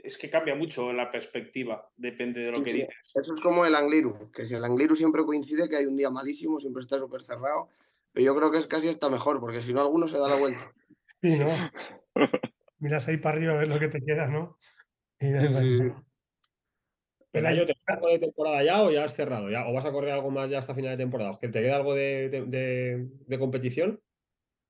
[0.02, 2.96] Es que cambia mucho la perspectiva, depende de lo Sí, que dices.
[3.14, 6.08] Eso es como el Angliru, que si el Angliru siempre coincide que hay un día
[6.08, 7.68] malísimo, siempre está súper cerrado,
[8.12, 10.36] pero yo creo que es casi hasta mejor, porque si no alguno se da la
[10.36, 10.72] vuelta.
[11.20, 11.46] Sí, ¿no?
[12.78, 14.56] Miras ahí para arriba a ver lo que te queda, ¿no?
[15.18, 15.82] Y Sí, sí, sí.
[15.84, 19.50] El Pelayo, año- ¿te queda algo de temporada ya o ya has cerrado?
[19.50, 19.66] ¿Ya?
[19.66, 21.38] ¿O vas a correr algo más ya hasta final de temporada?
[21.40, 24.00] ¿Que te queda algo de, de- de- de competición?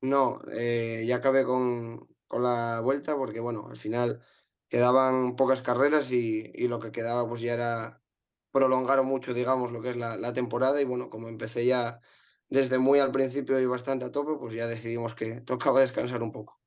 [0.00, 4.22] No, eh, ya acabé con, con la vuelta porque, bueno, al final
[4.68, 8.02] quedaban pocas carreras y, y lo que quedaba pues ya era
[8.50, 12.00] prolongar mucho, digamos, lo que es la, la temporada y, bueno, como empecé ya
[12.48, 16.32] desde muy al principio y bastante a tope, pues ya decidimos que tocaba descansar un
[16.32, 16.60] poco.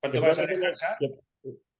[0.00, 0.96] ¿Cuánto ¿Qué vas a descansar?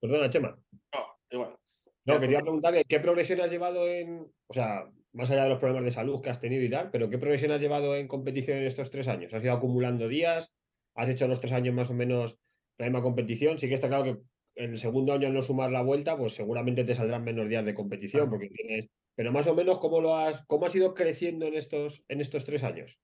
[0.00, 0.58] Perdona, Chema.
[0.94, 1.56] No, igual.
[2.04, 5.58] No, quería porque- preguntar qué progresión has llevado en, o sea, más allá de los
[5.58, 8.58] problemas de salud que has tenido y tal, pero qué progresión has llevado en competición
[8.58, 9.32] en estos tres años.
[9.34, 10.52] ¿Has ido acumulando días?
[10.94, 12.38] ¿Has hecho los tres años más o menos
[12.78, 13.58] la misma competición?
[13.58, 14.18] Sí que está claro que
[14.56, 17.64] en el segundo año al no sumar la vuelta, pues seguramente te saldrán menos días
[17.64, 18.88] de competición, porque tienes.
[19.14, 22.44] Pero más o menos, ¿cómo lo has, cómo has ido creciendo en estos, en estos
[22.44, 22.98] tres años?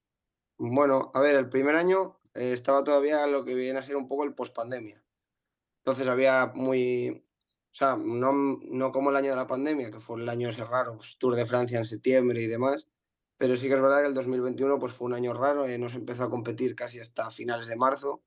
[0.61, 4.09] Bueno, a ver, el primer año eh, estaba todavía lo que viene a ser un
[4.09, 5.03] poco el pospandemia.
[5.85, 7.23] Entonces había muy,
[7.73, 10.65] o sea, no, no como el año de la pandemia, que fue el año ese
[10.65, 12.89] raro, pues, Tour de Francia en septiembre y demás,
[13.39, 15.89] pero sí que es verdad que el 2021 pues, fue un año raro, eh, no
[15.89, 18.25] se empezó a competir casi hasta finales de marzo.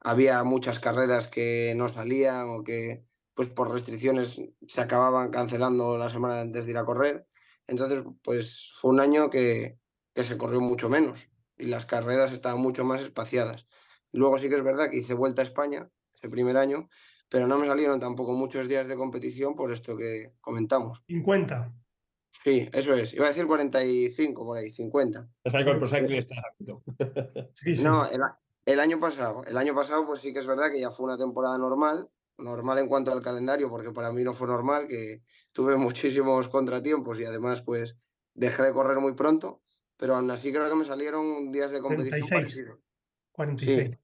[0.00, 6.10] Había muchas carreras que no salían o que pues por restricciones se acababan cancelando la
[6.10, 7.28] semana antes de ir a correr.
[7.66, 9.78] Entonces, pues fue un año que,
[10.14, 11.31] que se corrió mucho menos
[11.62, 13.66] y las carreras estaban mucho más espaciadas.
[14.10, 16.88] Luego sí que es verdad que hice vuelta a España ese primer año,
[17.28, 21.02] pero no me salieron tampoco muchos días de competición por esto que comentamos.
[21.06, 21.72] 50.
[22.44, 23.14] Sí, eso es.
[23.14, 25.28] Iba a decir 45, por ahí, 50.
[25.42, 26.34] con Pro Cycling está
[27.54, 27.84] Sí, sí.
[27.84, 28.20] No, el,
[28.66, 29.44] el año pasado.
[29.44, 32.10] El año pasado, pues sí que es verdad que ya fue una temporada normal.
[32.38, 35.22] Normal en cuanto al calendario, porque para mí no fue normal, que
[35.52, 35.76] tuve
[36.16, 37.96] muchísimos contratiempos y además, pues
[38.34, 39.62] dejé de correr muy pronto.
[40.02, 42.30] Pero aún así creo que me salieron días de competición 36.
[42.32, 42.80] parecidos.
[43.30, 43.90] 46.
[43.94, 43.98] Sí,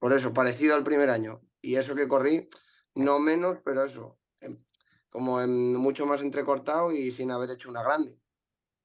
[0.00, 1.40] por eso, parecido al primer año.
[1.62, 2.48] Y eso que corrí,
[2.96, 4.58] no menos, pero eso, em,
[5.08, 8.18] como en mucho más entrecortado y sin haber hecho una grande.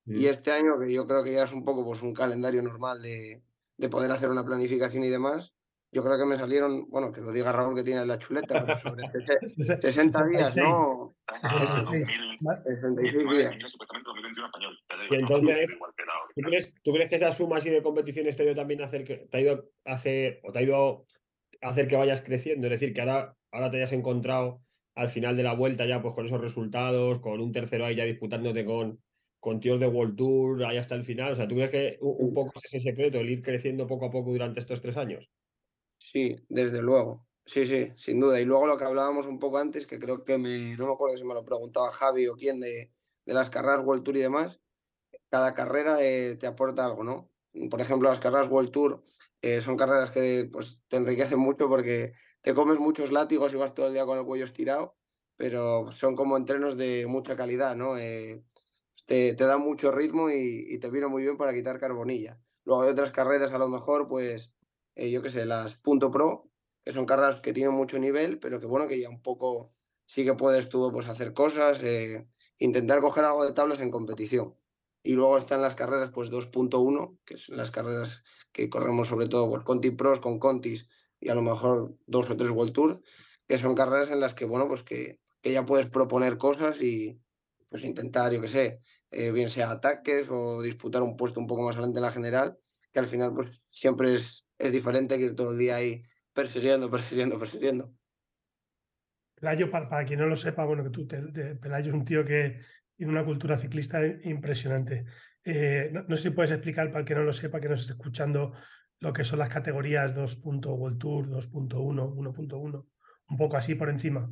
[0.05, 3.01] Y este año, que yo creo que ya es un poco pues, un calendario normal
[3.01, 3.43] de,
[3.77, 5.54] de poder hacer una planificación y demás,
[5.95, 8.75] yo creo que me salieron, bueno, que lo diga Raúl que tiene la chuleta, pero
[8.77, 10.55] sobre sese- 60 días, 66.
[10.57, 11.15] ¿no?
[11.41, 12.37] Ah, 66.
[12.41, 12.61] ¿vale?
[12.65, 13.71] 66 días.
[13.71, 14.77] supuestamente 2021 español.
[15.09, 15.77] Y entonces,
[16.35, 18.85] ¿Tú crees, ¿Tú crees que esa suma así de competiciones te ha ido también a
[18.85, 21.05] hacer que te ha ido a hacer o te ha ido
[21.61, 22.67] a hacer que vayas creciendo?
[22.67, 24.61] Es decir, que ahora, ahora te hayas encontrado
[24.95, 28.03] al final de la vuelta ya pues con esos resultados, con un tercero ahí ya
[28.03, 29.01] disputándote con,
[29.39, 31.31] con tíos de World Tour ahí hasta el final.
[31.31, 34.07] O sea, ¿tú crees que un, un poco es ese secreto, el ir creciendo poco
[34.07, 35.29] a poco durante estos tres años?
[36.15, 37.27] Sí, desde luego.
[37.45, 38.39] Sí, sí, sin duda.
[38.39, 41.17] Y luego lo que hablábamos un poco antes, que creo que me, no me acuerdo
[41.17, 42.93] si me lo preguntaba Javi o quién de,
[43.25, 44.61] de las carreras World Tour y demás,
[45.29, 47.29] cada carrera eh, te aporta algo, ¿no?
[47.69, 49.03] Por ejemplo, las carreras World Tour
[49.41, 53.75] eh, son carreras que pues, te enriquecen mucho porque te comes muchos látigos y vas
[53.75, 54.95] todo el día con el cuello estirado,
[55.35, 57.97] pero son como entrenos de mucha calidad, ¿no?
[57.97, 58.41] Eh,
[59.05, 62.39] te, te da mucho ritmo y, te viene muy bien para quitar carbonilla.
[62.63, 64.53] Luego hay otras carreras, a lo mejor, pues,
[64.95, 66.49] eh, yo qué sé, las punto pro,
[66.83, 69.73] que son carreras que tienen mucho nivel, pero que bueno, que ya un poco
[70.05, 72.27] sí que puedes tú pues, hacer cosas, eh,
[72.57, 74.55] intentar coger algo de tablas en competición.
[75.03, 79.49] Y luego están las carreras pues 2.1, que son las carreras que corremos sobre todo
[79.49, 80.87] pues, Conti Pros con Contis
[81.19, 83.01] y a lo mejor dos o tres World Tour,
[83.47, 87.19] que son carreras en las que, bueno, pues que, que ya puedes proponer cosas y
[87.69, 88.81] pues intentar, yo qué sé,
[89.11, 92.57] eh, bien sea ataques o disputar un puesto un poco más adelante en la general,
[92.91, 96.89] que al final pues siempre es, es diferente que ir todo el día ahí persiguiendo,
[96.91, 97.91] persiguiendo, persiguiendo.
[99.35, 102.05] Pelayo, para, para quien no lo sepa, bueno, que tú, te- te- Pelayo es un
[102.05, 102.61] tío que
[102.95, 105.05] tiene una cultura ciclista impresionante.
[105.43, 107.81] Eh, no, no sé si puedes explicar para el que no lo sepa, que nos
[107.81, 108.53] esté escuchando,
[109.01, 110.39] lo que son las categorías 2.
[110.43, 112.85] World Tour, 2.1, 1.1,
[113.29, 114.29] un poco así por encima.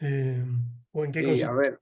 [0.00, 0.44] Eh,
[0.92, 1.44] ¿O en qué consiste?
[1.46, 1.80] a ver,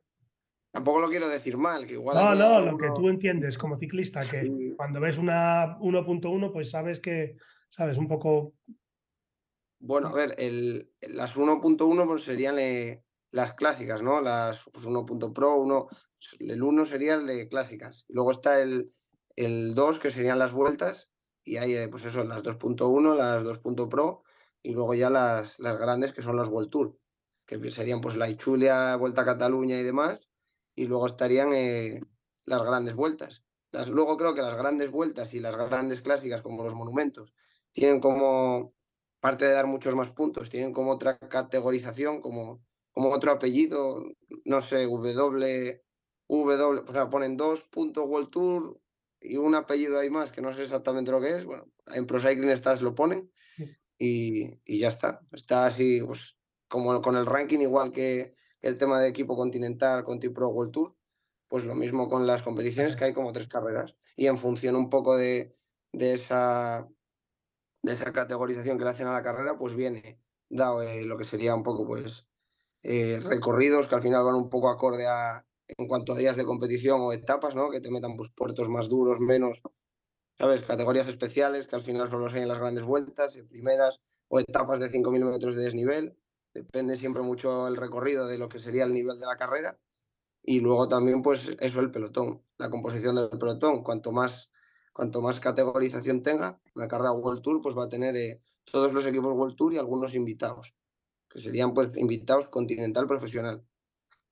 [0.73, 2.17] tampoco lo quiero decir mal, que igual...
[2.17, 4.73] No, no, lo que tú entiendes como ciclista, que Sí.
[4.77, 7.37] cuando ves una 1.1, pues sabes que,
[7.75, 8.55] sabes, un poco
[9.81, 12.57] Bueno, a ver, el, las 1.1 pues serían
[13.33, 14.21] las clásicas, ¿no?
[14.21, 15.05] Las pues, 1.
[15.35, 15.89] Pro, 1,
[16.39, 18.05] el 1 sería el de clásicas.
[18.09, 18.93] Luego está el,
[19.35, 21.11] el 2, que serían las vueltas,
[21.43, 23.89] y hay, eh, pues eso, las 2.1, las 2.
[23.89, 24.23] Pro,
[24.63, 26.97] y luego ya las, las grandes, que son las World Tour,
[27.45, 30.21] que serían pues la Ichulia, Vuelta a Cataluña y demás,
[30.77, 32.01] y luego estarían eh,
[32.45, 33.43] las grandes vueltas.
[33.91, 37.35] Luego creo que las grandes vueltas y las grandes clásicas, como los monumentos,
[37.75, 38.73] tienen como
[39.25, 44.05] aparte de dar muchos más puntos, tienen como otra categorización, como, como otro apellido,
[44.45, 45.83] no sé, W, W,
[46.29, 48.81] o sea, ponen dos puntos World Tour
[49.21, 51.47] y un apellido ahí más, que no sé exactamente lo que es.
[51.47, 53.33] Bueno, en Pro Cycling Stats lo ponen
[53.97, 55.23] y, y ya está.
[55.33, 56.37] Está así, pues,
[56.69, 60.97] como con el ranking, igual que el tema de equipo continental, Conti Pro World Tour,
[61.49, 63.97] pues lo mismo con las competiciones, que hay como tres carreras.
[64.17, 65.57] Y en función un poco de,
[65.93, 66.87] de esa
[67.85, 70.19] de esa categorización que le hacen a la carrera, pues viene
[70.49, 72.27] dado eh, lo que sería un poco, pues,
[72.83, 76.45] eh, recorridos que al final van un poco acorde a, en cuanto a días de
[76.45, 77.71] competición o etapas, ¿no?
[77.71, 79.61] Que te metan pues, puertos más duros, menos,
[80.39, 80.63] ¿sabes?
[80.63, 84.41] Categorías especiales que al final solo se hay en las grandes vueltas, en primeras, o
[84.41, 86.17] etapas de 5.000 metros de desnivel.
[86.55, 89.79] Depende siempre mucho el recorrido de lo que sería el nivel de la carrera.
[90.43, 93.83] Y luego también, pues, eso, el pelotón, la composición del pelotón.
[93.83, 94.51] Cuanto más
[94.95, 99.05] cuanto más categorización tenga, la carrera World Tour pues va a tener eh, todos los
[99.05, 100.75] equipos World Tour y algunos invitados,
[101.29, 103.63] que serían pues invitados continental profesional.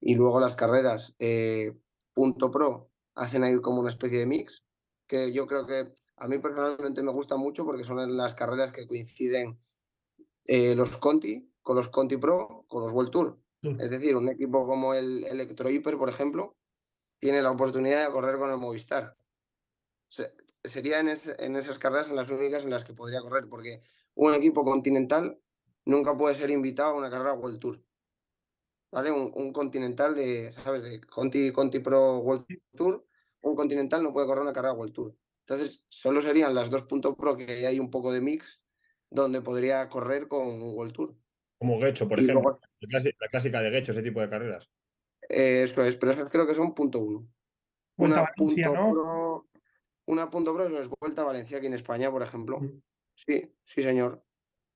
[0.01, 1.77] Y luego las carreras eh,
[2.15, 4.65] punto pro hacen ahí como una especie de mix,
[5.07, 8.87] que yo creo que a mí personalmente me gusta mucho porque son las carreras que
[8.87, 9.59] coinciden
[10.47, 13.39] eh, los Conti con los Conti Pro, con los World Tour.
[13.63, 13.81] Tour.
[13.81, 16.57] Es decir, un equipo como el Electro Hyper, por ejemplo,
[17.19, 19.17] tiene la oportunidad de correr con el Movistar.
[20.09, 20.33] Se-
[20.65, 23.83] sería en, es- en esas carreras en las únicas en las que podría correr, porque
[24.15, 25.39] un equipo continental
[25.85, 27.83] nunca puede ser invitado a una carrera World Tour.
[28.91, 29.11] ¿Vale?
[29.11, 30.85] Un, un continental de, ¿sabes?
[30.85, 32.45] De Conti, Conti Pro World
[32.77, 33.07] Tour,
[33.43, 35.17] un continental no puede correr una carrera World Tour.
[35.47, 38.61] Entonces, solo serían las dos puntos pro que hay un poco de mix
[39.11, 41.17] donde podría correr con un World Tour.
[41.59, 42.43] Como Guecho, por Y ejemplo.
[42.43, 42.61] luego-
[43.19, 44.69] La clásica de Guecho, ese tipo de carreras.
[45.29, 47.27] Eh, eso es, pero esas creo que son punto uno.
[47.97, 48.91] Vuelta una a Valencia, punto ¿no?
[48.93, 49.47] pro,
[50.07, 52.61] una punto pro es Vuelta a Valencia aquí en España, por ejemplo.
[52.61, 52.83] Mm.
[53.15, 54.23] Sí, sí, señor.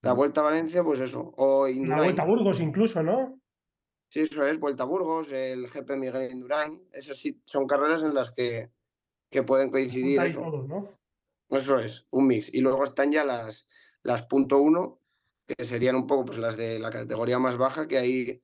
[0.03, 0.13] La.
[0.13, 1.33] Vuelta a Valencia, pues eso.
[1.37, 2.05] O La Indurain.
[2.05, 3.41] Vuelta a Burgos incluso, ¿no?
[4.09, 6.89] Sí, eso es, Vuelta a Burgos, el GP Miguel Indurain.
[6.93, 8.71] Esas sí son carreras en las que,
[9.31, 10.41] que pueden coincidir eso.
[10.41, 10.97] ¿no?
[11.51, 12.53] Eso es, un mix.
[12.55, 13.69] Y luego están ya las,
[14.03, 15.01] las punto uno,
[15.47, 18.43] que serían un poco pues, las de la categoría más baja, que ahí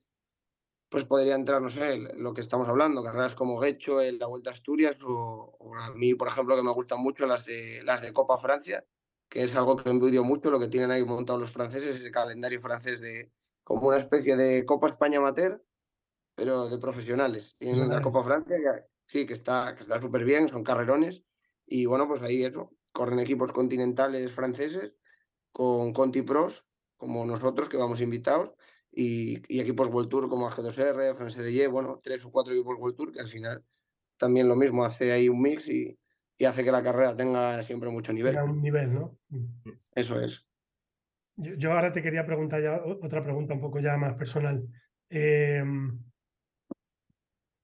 [0.93, 4.51] pues podría entrar, no sé, lo que estamos hablando, carreras como Guecho, en la Vuelta
[4.51, 8.03] a Asturias, o, o a mí, por ejemplo, que me gustan mucho las de, las
[8.03, 8.85] de Copa Francia,
[9.31, 12.61] que es algo que envidio mucho, lo que tienen ahí montado los franceses, el calendario
[12.61, 13.33] francés de
[13.65, 15.65] como una especie de Copa España Amateur,
[16.35, 17.57] pero de profesionales.
[17.59, 18.03] Tienen la.
[18.03, 21.25] Copa Francia, que, sí, que está que está súper bien, son carrerones,
[21.65, 24.93] y bueno, pues ahí eso, corren equipos continentales franceses
[25.53, 26.67] con Conti Pros,
[26.99, 28.53] como nosotros, que vamos invitados,
[28.93, 32.97] y, y equipos World Tour como AG2R, France de bueno, tres o cuatro equipos World
[32.97, 33.65] Tour, que al final
[34.17, 35.99] también lo mismo, hace ahí un mix y,
[36.39, 38.37] y hace que la carrera tenga siempre mucho nivel.
[38.37, 39.19] Un nivel, ¿no?
[39.31, 39.47] Mm.
[39.95, 40.47] Eso es.
[41.37, 44.69] Yo, yo ahora te quería preguntar ya otra pregunta un poco ya más personal.
[45.09, 45.99] Em,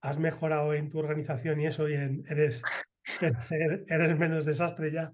[0.01, 2.63] ¿Has mejorado en tu organización y eso y en- eres,
[3.87, 5.13] eres menos desastre ya?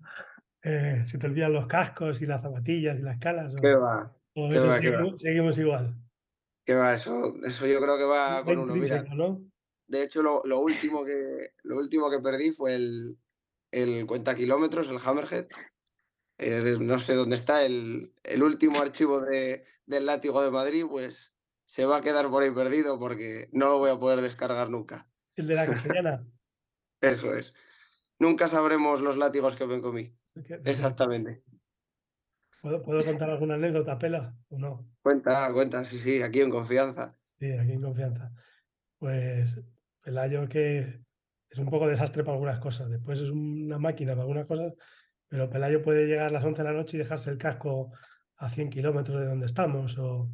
[0.62, 3.56] Eh, ¿Se te olvidan los cascos y las zapatillas y las calas?
[3.56, 4.16] ¿O, ¿Qué va?
[4.36, 4.98] o qué eso va, qué va.
[4.98, 5.96] seguimos, seguimos igual?
[6.66, 6.94] ¿Qué va?
[6.94, 8.74] Eso, eso yo creo que va con uno.
[8.84, 8.98] Mira,
[9.88, 13.18] de hecho, lo, lo último que, lo último que perdí fue el,
[13.72, 15.48] el cuenta kilómetros, el Hammerhead.
[16.38, 21.34] Eh, no sé dónde está, el, el último archivo de, del látigo de Madrid, pues
[21.66, 25.10] se va a quedar por ahí perdido porque no lo voy a poder descargar nunca.
[25.36, 26.28] El de la castellana.
[27.02, 27.54] Eso es.
[28.20, 30.18] Nunca sabremos los látigos que ven con mí.
[30.46, 31.44] Que- Exactamente.
[32.66, 34.36] ¿Puedo, ¿Puedo contar alguna anécdota, Pela?
[34.50, 34.90] ¿O no?
[35.04, 37.16] Cuenta, cuenta, sí, sí, aquí en confianza.
[37.38, 38.32] Sí, aquí en confianza.
[38.98, 39.62] Pues
[40.02, 40.80] Pelayo que
[41.48, 42.90] es un poco desastre para algunas cosas.
[42.90, 44.74] Después es una máquina para algunas cosas,
[45.28, 47.92] pero Pelayo puede llegar a las 11 de la noche y dejarse el casco
[48.38, 49.96] a 100 kilómetros de donde estamos.
[50.00, 50.32] O,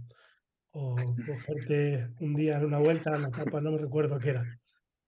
[0.70, 4.46] o cogerte un día en una vuelta, la etapa, no me recuerdo qué era,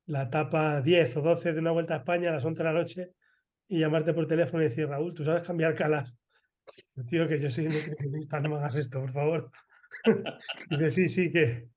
[0.08, 2.78] la etapa 10 o 12 de una vuelta a España a las 11 de la
[2.78, 3.12] noche
[3.70, 6.14] y llamarte por teléfono y decir, Raúl, ¿tú sabes cambiar calas?
[7.10, 9.52] Tío, que yo soy nutricionista, no me hagas esto, por favor.
[10.70, 11.70] Dice, sí, sí, que,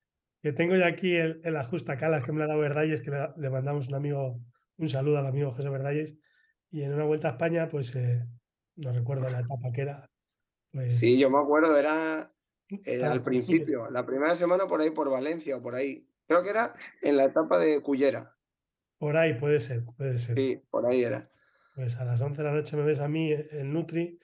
[0.42, 3.16] que tengo ya aquí el, el ajustacalas que me lo ha dado Verdalles, que le,
[3.18, 4.40] da- le mandamos un amigo,
[4.76, 6.16] un saludo al amigo José Verdalles.
[6.70, 8.24] Y en una vuelta a España, pues eh,
[8.76, 10.10] no recuerdo la etapa que era.
[10.72, 12.32] Pues, Sí, yo me acuerdo, era
[12.68, 16.08] eh, estaba al principio, la primera semana por ahí por Valencia o por ahí.
[16.26, 18.36] Creo que era en la etapa de Cullera.
[18.98, 20.36] Por ahí puede ser, puede ser.
[20.36, 21.30] Sí, por ahí era.
[21.76, 24.18] Pues a las 11 de la noche me ves a mí, eh, el Nutri,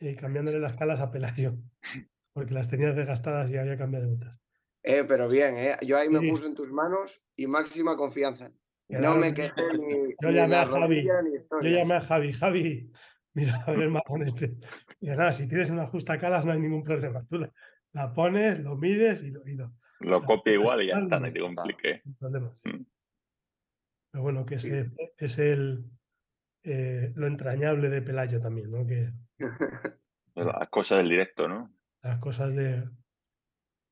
[0.00, 1.56] eh, cambiándole las calas a Pelayo,
[2.32, 4.40] porque las tenía desgastadas y había cambiado de botas.
[4.82, 5.74] Eh, pero bien, eh.
[5.84, 6.30] Yo ahí me Sí.
[6.30, 8.52] puse en tus manos y máxima confianza.
[8.88, 12.92] No me quejé ni, Yo llamé la a Javi, Yo llamé a Javi, Javi,
[13.34, 14.56] mira, a ver el magón este.
[15.00, 17.26] Y nada, si tienes una justa calas no hay ningún problema.
[17.28, 17.52] Tú la,
[17.92, 21.26] la pones, lo mides y lo, y lo Lo copia igual y ya está, no
[21.28, 22.02] te complique.
[22.20, 22.56] problema.
[22.64, 22.84] Mm.
[24.12, 24.68] Pero bueno, que Sí.
[24.68, 25.84] ese es el,
[26.66, 28.86] eh, lo entrañable de Pelayo también, ¿no?
[28.86, 29.10] Que
[30.34, 31.72] Las cosas del directo, ¿no?
[32.02, 32.84] las cosas de,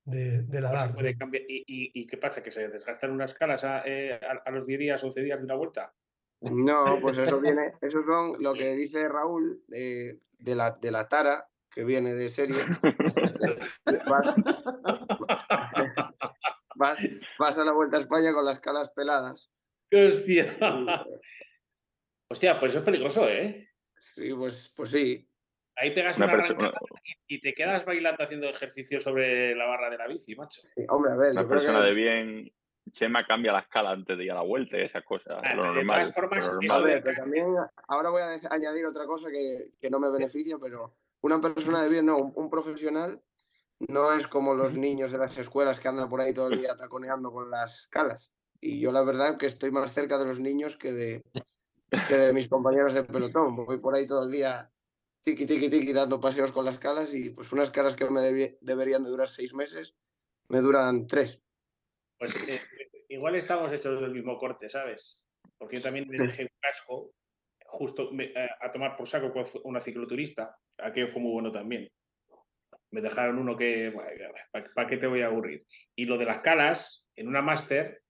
[0.05, 1.19] de, de la ¿Cómo se edad, puede ¿no?
[1.19, 1.45] cambiar?
[1.49, 2.43] ¿Y, y, y qué pasa?
[2.43, 5.45] ¿Que se desgastan unas calas a, eh, a- a los 10 días, 11 días de
[5.47, 5.95] una vuelta?
[6.43, 11.09] No, pues eso viene, eso son lo que dice Raúl de, de la, de la
[11.09, 12.57] tara, que viene de serie.
[14.07, 14.35] Vas,
[16.77, 16.99] vas,
[17.39, 19.51] vas a la Vuelta a España con las calas peladas.
[19.91, 20.57] ¡Qué hostia!
[22.29, 23.69] Hostia, pues eso es peligroso, ¿eh?
[23.99, 25.29] Sí, pues, pues sí.
[25.77, 26.73] Ahí pegas Una una
[27.27, 30.63] y, y te quedas bailando haciendo ejercicio sobre la barra de la bici, macho.
[30.75, 32.53] Sí, Hombre, a ver, una persona que- de bien.
[32.93, 35.39] Chema cambia la escala antes de ir a la vuelta y esas cosas.
[35.43, 36.01] Ah, lo de normal.
[36.03, 36.85] todas formas, lo A normal.
[36.85, 37.47] ver, pero también
[37.89, 41.89] ahora voy a añadir otra cosa que, que no me beneficia, pero una persona de
[41.89, 43.23] bien, no, un, un profesional
[43.89, 46.77] no es como los niños de las escuelas que andan por ahí todo el día
[46.77, 48.31] taconeando con las calas.
[48.61, 51.23] Y yo la verdad que estoy más cerca de los niños que de,
[52.09, 53.57] que de mis compañeros de pelotón.
[53.57, 54.71] Voy por ahí todo el día
[55.23, 58.21] tiqui, tiqui, tiqui, dando paseos con las calas y pues unas calas que me
[58.61, 59.95] deberían de durar seis meses,
[60.49, 61.41] me duran tres.
[62.19, 62.61] Pues eh,
[63.09, 65.21] igual estamos hechos del mismo corte, ¿sabes?
[65.59, 67.13] Porque yo también me dejé un casco
[67.67, 70.57] justo me- eh, a tomar por saco con una cicloturista.
[70.79, 71.91] Aquello fue muy bueno también.
[72.91, 73.93] Me dejaron uno que,
[74.75, 75.67] ¿para qué te voy a aburrir?
[75.97, 78.03] Y lo de las calas, en una máster,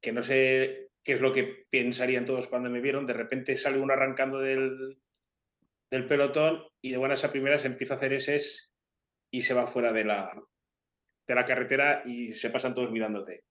[0.00, 3.78] que no sé qué es lo que pensarían todos cuando me vieron, de repente sale
[3.78, 5.00] uno arrancando del,
[5.90, 8.74] del pelotón y de buenas a primeras empieza a hacer eses
[9.30, 10.30] y se va fuera de la,
[11.26, 13.44] de la carretera y se pasan todos mirándote.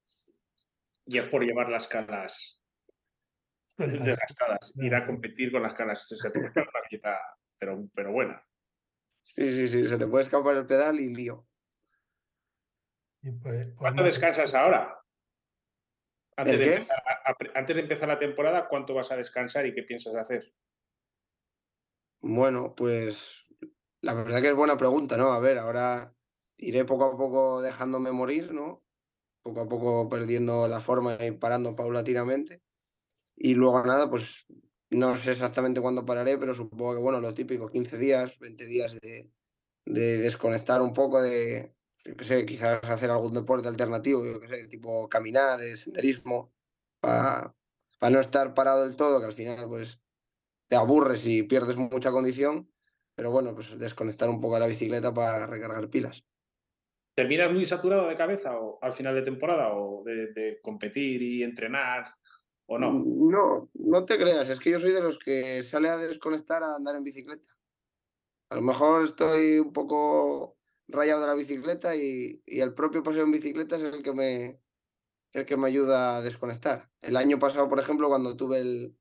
[1.06, 2.64] Y es por llevar las calas
[3.78, 4.74] desgastadas.
[4.78, 6.06] Ir a competir con las caras.
[6.08, 7.20] Se te puede escapar una galleta,
[7.58, 8.46] pero, pero buena.
[9.22, 11.48] Sí, sí, sí, se te puede escapar el pedal y lío.
[13.22, 14.99] Y pues- pues ¿Cuánto descansas ahora?
[16.40, 19.66] Antes ¿El de, empezar, a- a- antes de empezar la temporada, ¿cuánto vas a descansar
[19.66, 20.54] y qué piensas hacer?
[22.22, 23.46] Bueno, pues
[24.02, 25.32] la verdad que es buena pregunta, ¿no?
[25.34, 26.16] A ver, ahora
[26.58, 28.84] iré poco a poco dejándome morir, ¿no?
[29.44, 32.64] Poco a poco perdiendo la forma y parando paulatinamente.
[33.36, 34.48] Y luego nada, pues
[34.90, 39.00] no sé exactamente cuándo pararé, pero supongo que, bueno, lo típico, 15 días, 20 días
[39.02, 39.32] de,
[39.86, 41.76] de desconectar un poco de,
[42.06, 46.54] yo qué sé, quizás hacer algún deporte alternativo, yo qué sé, tipo caminar, eh, senderismo,
[47.00, 47.54] para
[48.10, 50.00] no estar parado del todo, que al final, pues
[50.68, 52.72] te aburres y pierdes mucha condición,
[53.16, 56.24] pero bueno, pues desconectar un poco de la bicicleta para recargar pilas.
[57.16, 61.44] ¿Terminas muy saturado de cabeza o al final de temporada o de, de competir y
[61.44, 62.14] entrenar
[62.68, 62.94] o no?
[62.94, 66.76] No, no te creas, es que yo soy de los que sale a desconectar a
[66.76, 67.52] andar en bicicleta.
[68.52, 70.59] A lo mejor estoy un poco
[70.90, 74.62] rayado de la bicicleta y, el propio paseo en bicicleta es el que me
[75.32, 76.90] el que me ayuda a desconectar.
[77.02, 78.98] El año pasado, por ejemplo, cuando tuve el,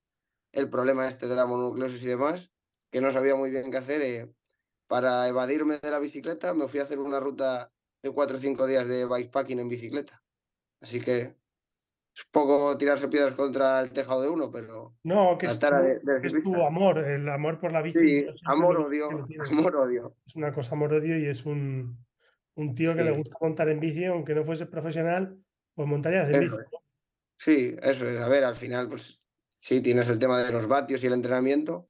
[0.52, 2.50] el problema este de la mononucleosis y demás,
[2.90, 4.34] que no sabía muy bien qué hacer, eh,
[4.86, 7.72] para evadirme de la bicicleta me fui a hacer una ruta
[8.02, 10.22] de cuatro o cinco días de bikepacking en bicicleta.
[10.80, 11.34] Así que
[12.18, 15.66] es un poco tirarse piedras contra el tejado de uno, pero No, que es, tu,
[15.66, 16.34] de- es
[16.66, 17.98] amor, el amor por la bici.
[18.00, 19.08] sí, amor odio,
[19.50, 20.16] amor odio.
[20.26, 22.04] Es una cosa amor-odio y es un,
[22.56, 25.38] un tío que le gusta montar en bici, aunque no fuese profesional,
[25.74, 26.56] pues montarías en bici.
[26.56, 26.80] Es.
[27.36, 28.18] Sí, eso es.
[28.18, 29.20] A ver, al final, pues
[29.52, 31.88] sí, tienes el tema de los vatios y el entrenamiento,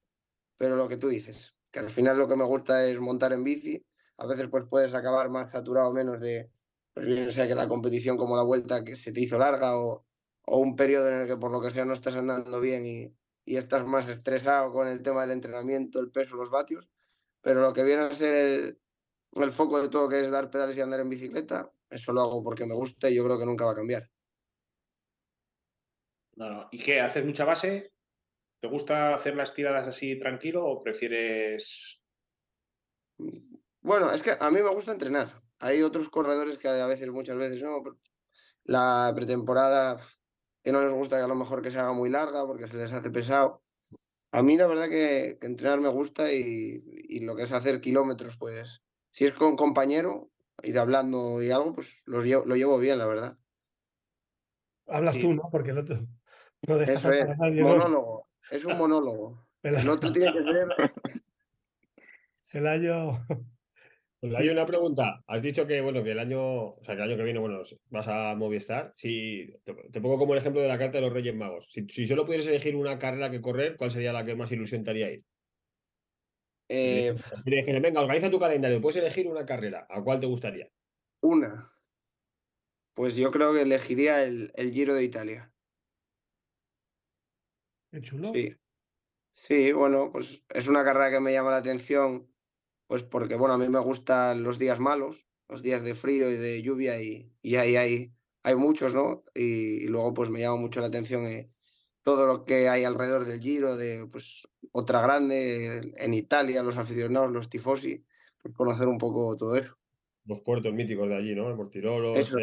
[0.58, 3.44] pero lo que tú dices, que al final lo que me gusta es montar en
[3.44, 3.82] bici.
[4.18, 6.50] A veces pues puedes acabar más saturado o menos de,
[6.92, 10.04] pues bien sea que la competición como la vuelta que se te hizo larga o,
[10.50, 13.14] o un periodo en el que por lo que sea no estás andando bien y,
[13.44, 16.88] y estás más estresado con el tema del entrenamiento, el peso, los vatios.
[17.42, 18.78] Pero lo que viene a ser el,
[19.42, 22.42] el foco de todo, que es dar pedales y andar en bicicleta, eso lo hago
[22.42, 24.10] porque me gusta y yo creo que nunca va a cambiar.
[26.36, 26.68] No, no.
[26.70, 27.00] ¿Y qué?
[27.00, 27.92] ¿Haces mucha base?
[28.60, 32.00] ¿Te gusta hacer las tiradas así tranquilo o prefieres
[33.80, 35.42] Bueno, es que a mí me gusta entrenar.
[35.60, 37.82] Hay otros corredores que a veces, muchas veces, no,
[38.64, 39.98] la pretemporada
[40.62, 42.76] que no les gusta que a lo mejor que se haga muy larga porque se
[42.76, 43.62] les hace pesado.
[44.30, 47.80] A mí la verdad que, que entrenar me gusta y, y lo que es hacer
[47.80, 50.30] kilómetros, pues si es con compañero,
[50.62, 53.38] ir hablando y algo, pues los llevo- lo llevo bien, la verdad.
[54.86, 55.22] Hablas Sí.
[55.22, 55.48] tú, ¿no?
[55.50, 56.06] Porque el otro
[56.68, 57.68] no dejas Eso es, hablar a nadie, ¿no?
[57.68, 59.46] monólogo, es un monólogo.
[59.62, 60.68] El otro tiene que ser...
[62.50, 63.26] El año.
[64.20, 65.22] Pues hay una pregunta.
[65.28, 66.40] Has dicho que, bueno, que el año,
[66.70, 68.92] o sea, que el año que viene, bueno, vas a Movistar.
[68.96, 71.68] Si te, te pongo como el ejemplo de la carta de los Reyes Magos.
[71.70, 74.82] Si, si solo pudieras elegir una carrera que correr, ¿cuál sería la que más ilusión
[74.82, 75.24] te haría ir?
[76.68, 77.50] eh, Si
[77.84, 80.68] venga, organiza tu calendario, puedes elegir una carrera, ¿a cuál te gustaría?
[81.22, 81.72] una.
[82.92, 85.54] Pues yo creo que elegiría el, el Giro de Italia.
[87.90, 88.32] Qué chulo.
[88.32, 88.54] Sí.
[89.32, 92.34] Sí, bueno, pues es una carrera que me llama la atención,
[92.88, 96.36] pues porque, bueno, a mí me gustan los días malos, los días de frío y
[96.36, 98.12] de lluvia y, y ahí hay,
[98.42, 99.22] hay muchos, ¿no?
[99.34, 101.50] Y, y luego pues me llama mucho la atención eh,
[102.02, 107.30] todo lo que hay alrededor del Giro, de pues otra grande en Italia, los aficionados,
[107.30, 108.04] los tifosi,
[108.42, 109.76] pues conocer un poco todo eso.
[110.24, 111.48] Los puertos míticos de allí, ¿no?
[111.50, 112.14] El Mortirolo.
[112.14, 112.38] Eso.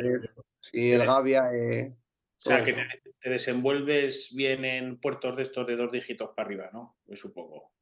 [0.61, 1.95] Sí, el Gavia, eh,
[2.37, 2.81] O sea, que te,
[3.19, 6.97] te desenvuelves bien en puertos de estos de dos dígitos para arriba, ¿no?
[7.07, 7.74] Me supongo.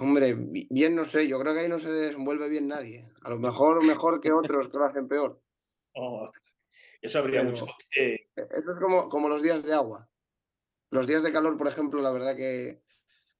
[0.00, 3.10] Hombre, bi- bien no sé, yo creo que ahí no se desenvuelve bien nadie.
[3.22, 5.40] A lo mejor mejor que otros que lo hacen peor.
[5.92, 6.30] Oh,
[7.02, 8.14] eso habría Pero- mucho que...
[8.14, 10.08] E- Eso es como, como los días de agua.
[10.90, 12.80] Los días de calor, por ejemplo, la verdad que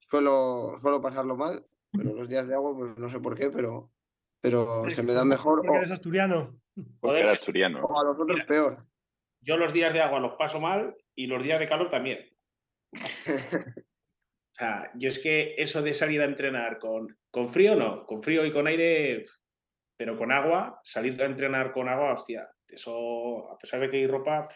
[0.01, 3.93] suelo, suelo pasarlo mal, pero los días de agua, pues no sé por qué, pero,
[4.41, 6.61] pero se me dan mejor Porque o, eres asturiano.
[7.01, 7.85] Porque que- asturiano.
[7.85, 8.47] o a los otros Mira.
[8.47, 8.77] peor.
[9.41, 12.19] Yo los días de agua los paso mal y los días de calor también.
[14.61, 18.23] O sea, yo es que eso de salir a entrenar con, con frío, no, con
[18.23, 19.25] frío y con aire,
[19.97, 24.07] pero con agua, salir a entrenar con agua, hostia, eso, a pesar de que hay
[24.07, 24.47] ropa,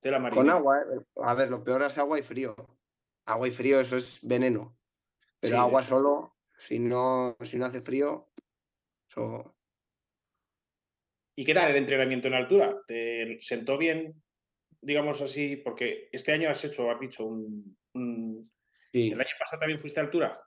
[0.00, 0.52] tela Con amarilla.
[0.56, 1.04] agua, ¿eh?
[1.16, 2.56] A ver, lo peor es agua y frío.
[3.26, 4.78] Agua y frío, eso es veneno.
[5.38, 8.32] Pero Sí, agua solo, si no, si no hace frío,
[9.06, 9.54] eso...
[11.36, 12.74] ¿Y qué tal el entrenamiento en altura?
[12.86, 14.22] ¿Te sentó bien,
[14.80, 15.56] digamos así?
[15.56, 18.50] Porque este año has hecho, has dicho, un, un-
[18.92, 19.08] Sí.
[19.10, 20.40] ¿El año pasado también fuiste a altura?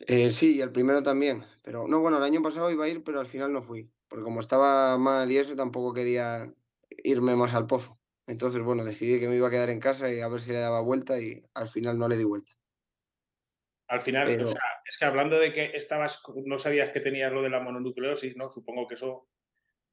[0.00, 1.44] Eh, sí, el primero también.
[1.62, 3.90] Pero no, bueno, el año pasado iba a ir, pero al final no fui.
[4.08, 6.52] Porque como estaba mal y eso, tampoco quería
[7.02, 7.98] irme más al pozo.
[8.26, 10.58] Entonces, bueno, decidí que me iba a quedar en casa y a ver si le
[10.58, 12.52] daba vuelta y al final no le di vuelta.
[13.88, 17.32] Al final, Pero- o sea, es que hablando de que estabas, no sabías que tenías
[17.32, 18.50] lo de la mononucleosis, ¿no?
[18.50, 19.28] Supongo que eso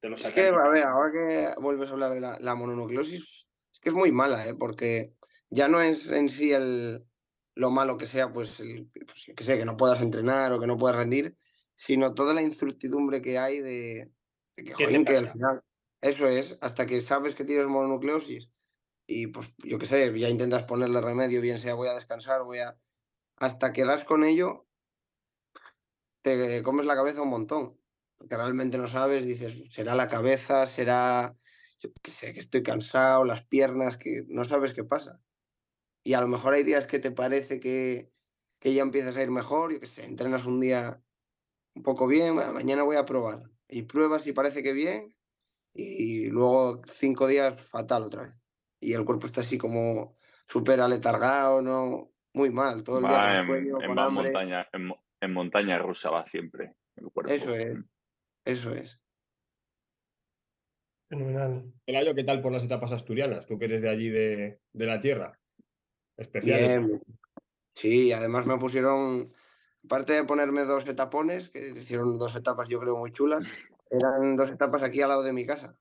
[0.01, 0.41] te lo Es sacaste.
[0.41, 3.95] que, a ver, ahora que vuelves a hablar de la, la mononucleosis, es que es
[3.95, 4.55] muy mala, ¿eh?
[4.55, 5.13] Porque
[5.49, 7.05] ya no es en sí el,
[7.55, 10.67] lo malo que sea, pues, el, pues, que sé, que no puedas entrenar o que
[10.67, 11.37] no puedas rendir,
[11.75, 14.11] sino toda la incertidumbre que hay de,
[14.55, 15.63] de que, ¿Qué te jolín, que al final,
[16.01, 18.49] eso es, hasta que sabes que tienes mononucleosis
[19.05, 22.59] y, pues, yo qué sé, ya intentas ponerle remedio, bien sea voy a descansar, voy
[22.59, 22.77] a...
[23.37, 24.67] Hasta que das con ello,
[26.21, 27.77] te comes la cabeza un montón.
[28.17, 31.35] Porque realmente no sabes, dices, será la cabeza, será,
[31.79, 35.19] yo qué sé, que estoy cansado, las piernas, que no sabes qué pasa.
[36.03, 38.11] Y a lo mejor hay días que te parece que,
[38.59, 41.01] que ya empiezas a ir mejor, yo qué sé, entrenas un día
[41.75, 43.43] un poco bien, "Ah, mañana voy a probar.
[43.67, 45.15] Y pruebas y parece que bien,
[45.73, 48.35] y luego cinco días fatal otra vez.
[48.79, 52.11] Y el cuerpo está así como súper aletargado, ¿no?
[52.33, 54.23] Muy mal, todo el día Va en, sueño, en con va hambre.
[54.25, 57.31] montaña, en, mo- en montaña rusa va siempre el cuerpo.
[57.31, 57.77] Eso es.
[58.45, 58.99] Eso es.
[61.09, 61.73] Fenomenal.
[61.85, 63.45] Pelayo, ¿qué tal por las etapas asturianas?
[63.45, 65.39] Tú que eres de allí de, de la tierra.
[66.17, 66.87] Especiales.
[66.87, 67.01] Bien.
[67.69, 69.33] Sí, además me pusieron,
[69.85, 73.45] aparte de ponerme dos etapones, que hicieron dos etapas yo creo muy chulas,
[73.89, 75.77] eran dos etapas aquí al lado de mi casa.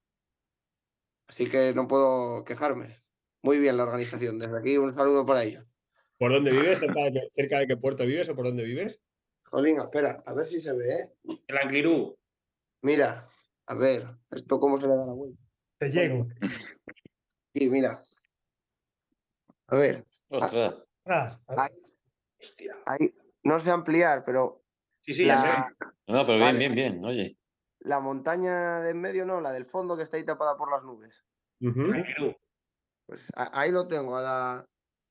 [1.28, 3.02] Así que no puedo quejarme.
[3.42, 4.38] Muy bien la organización.
[4.38, 5.66] Desde aquí un saludo para ellos.
[6.18, 6.78] ¿Por dónde vives?
[6.78, 9.00] ¿Cerca de, qué, cerca de qué puerto vives o por dónde vives?
[9.44, 11.12] Jolín, espera, a ver si se ve, ¿eh?
[11.46, 12.16] El Anglirú.
[12.82, 13.28] Mira,
[13.66, 15.42] a ver, esto cómo se le da la vuelta.
[15.78, 16.26] Te llego.
[17.54, 18.02] Y mira.
[19.68, 20.86] A ver, Ostras.
[21.46, 21.70] Ahí,
[22.86, 23.14] ahí.
[23.44, 24.62] No sé ampliar, pero
[25.04, 25.46] Sí, sí, ya sé.
[25.48, 25.74] la,
[26.08, 26.58] No, pero bien, Vale.
[26.58, 27.04] bien, bien.
[27.04, 27.36] Oye.
[27.80, 30.84] la montaña de en medio, no, la del fondo que está ahí tapada por las
[30.84, 31.24] nubes.
[33.06, 34.66] Pues a- ahí lo tengo, a la,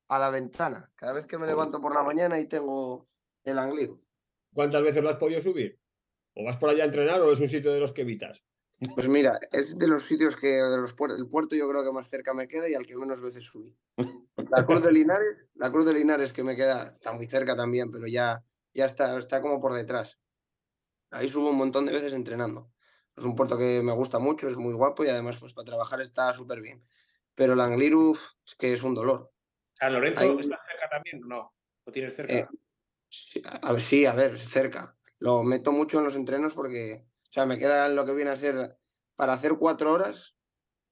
[0.08, 0.90] a la ventana.
[0.96, 3.10] Cada vez que me levanto por la mañana ahí tengo
[3.44, 4.02] el angliru.
[4.54, 5.78] ¿Cuántas veces lo has podido subir?
[6.36, 8.42] ¿O vas por allá a entrenar o es un sitio de los que evitas?
[8.96, 11.92] Pues mira, es de los sitios que, de los puer- el puerto yo creo que
[11.92, 13.76] más cerca me queda y al que menos veces subí.
[14.52, 17.90] La Cruz de Linares, la Cruz de Linares que me queda, está muy cerca también,
[17.90, 18.44] pero ya,
[18.74, 20.20] ya está, está como por detrás.
[21.10, 22.72] Ahí subo un montón de veces entrenando.
[23.16, 26.02] Es un puerto que me gusta mucho, es muy guapo y además pues para trabajar
[26.02, 26.86] está súper bien.
[27.34, 29.32] Pero el Angliru uf, es que es un dolor.
[29.74, 31.22] ¿San Lorenzo Ahí- está cerca también?
[31.22, 31.54] No.
[31.86, 32.34] ¿Lo tienes cerca?
[32.34, 32.48] Eh,
[33.14, 34.98] Sí, a a ver, sí, a ver, cerca.
[35.20, 38.38] Lo meto mucho en los entrenos porque, o sea, me queda lo que viene a
[38.38, 38.78] ser
[39.18, 40.34] para hacer cuatro horas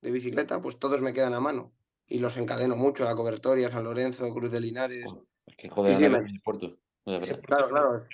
[0.01, 1.73] de bicicleta, pues todos me quedan a mano.
[2.09, 5.05] Y los encadeno mucho, la Cobertoria, San Lorenzo, Cruz de Linares.
[5.45, 6.79] Es que joder, Sí, me- el puerto.
[7.05, 8.05] No, Claro, claro.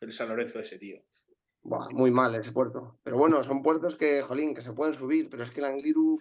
[0.00, 1.00] El San Lorenzo ese, tío.
[1.62, 2.98] Buah, muy mal ese puerto.
[3.02, 6.16] Pero bueno, son puertos que, jolín, que se pueden subir, pero es que el Angliru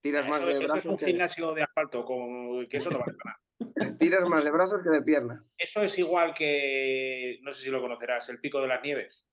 [0.00, 2.66] tiras más Eso, de eso es brazos un que, gimnasio de asfalto, con...
[2.68, 3.40] que eso no vale para nada.
[3.98, 5.44] tiras más de brazos que de pierna.
[5.56, 9.26] Eso es igual que, no sé si lo conocerás, el Pico de las Nieves,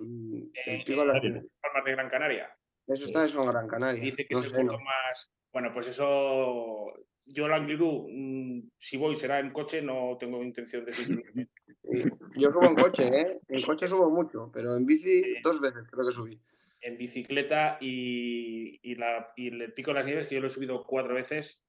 [0.00, 2.56] Mm, Eh, El pico de la- eh, Palmas de Gran Canaria.
[2.86, 4.00] Eso está eso en Gran Canaria.
[4.00, 4.78] Dice que No es el no.
[4.78, 5.32] más.
[5.52, 6.92] Bueno, pues eso.
[7.30, 11.22] Yo el Angliru, mm, si voy será en coche, no tengo intención de subir.
[11.34, 11.46] Sí.
[12.36, 13.38] Yo subo en coche, ¿eh?
[13.48, 16.40] En coche subo mucho, pero en bici dos veces creo que subí.
[16.80, 20.50] en bicicleta y, y la, y el Pico de las Nieves, que yo lo he
[20.50, 21.64] subido cuatro veces.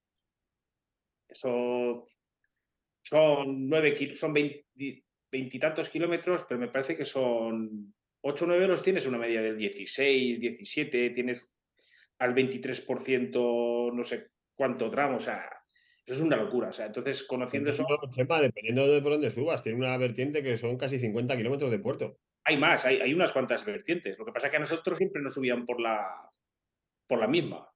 [1.28, 2.06] Eso
[3.02, 8.84] son nueve son veinti- veintitantos kilómetros, pero me parece que son 8 o 9 los
[8.84, 11.56] tienes una media del 16, 17, tienes
[12.20, 15.50] al 23% no sé cuánto tramo, o sea,
[16.06, 16.70] eso es una locura.
[16.70, 20.44] O sea, entonces conociendo eso, No, Chema, dependiendo de por dónde subas, tiene una vertiente
[20.44, 22.18] que son casi 50 kilómetros de puerto.
[22.44, 24.18] hay más, hay, hay unas cuantas vertientes.
[24.18, 26.32] Lo que pasa es que a nosotros siempre nos subían por la,
[27.08, 27.72] por la misma.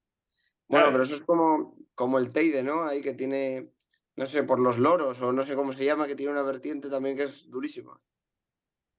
[0.68, 0.91] Bueno, ¿sabes?
[0.94, 2.84] pero eso es como, como el Teide, ¿no?
[2.84, 3.72] Ahí que tiene,
[4.16, 6.89] no sé, por los loros o no sé cómo se llama, que tiene una vertiente
[6.89, 8.02] también que es durísima.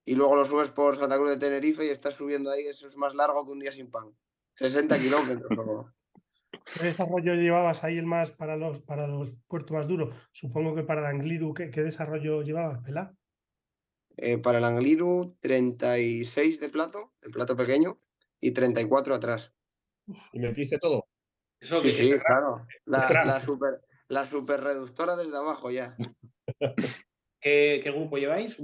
[0.04, 2.96] Y luego lo subes por Santa Cruz de Tenerife y estás subiendo ahí, eso es
[2.96, 4.14] más largo que un día sin pan.
[4.56, 5.86] 60 kilómetros.
[6.74, 10.14] ¿Qué desarrollo llevabas ahí el más para los, para los puertos más duros?
[10.32, 13.14] Supongo que para el Angliru, ¿qué, qué desarrollo llevabas, Pela?
[14.16, 18.00] Eh, para el Angliru, 36 de plato, el plato pequeño,
[18.40, 19.52] y 34 atrás.
[20.32, 21.08] ¿Y metiste todo?
[21.60, 22.66] Eso Sí, que sí, claro.
[22.84, 25.96] La, la super, la super reductora desde abajo ya.
[27.40, 28.58] ¿Qué, qué grupo lleváis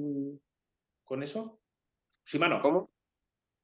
[1.04, 1.60] con eso?
[2.24, 2.62] Shimano.
[2.62, 2.92] ¿Cómo?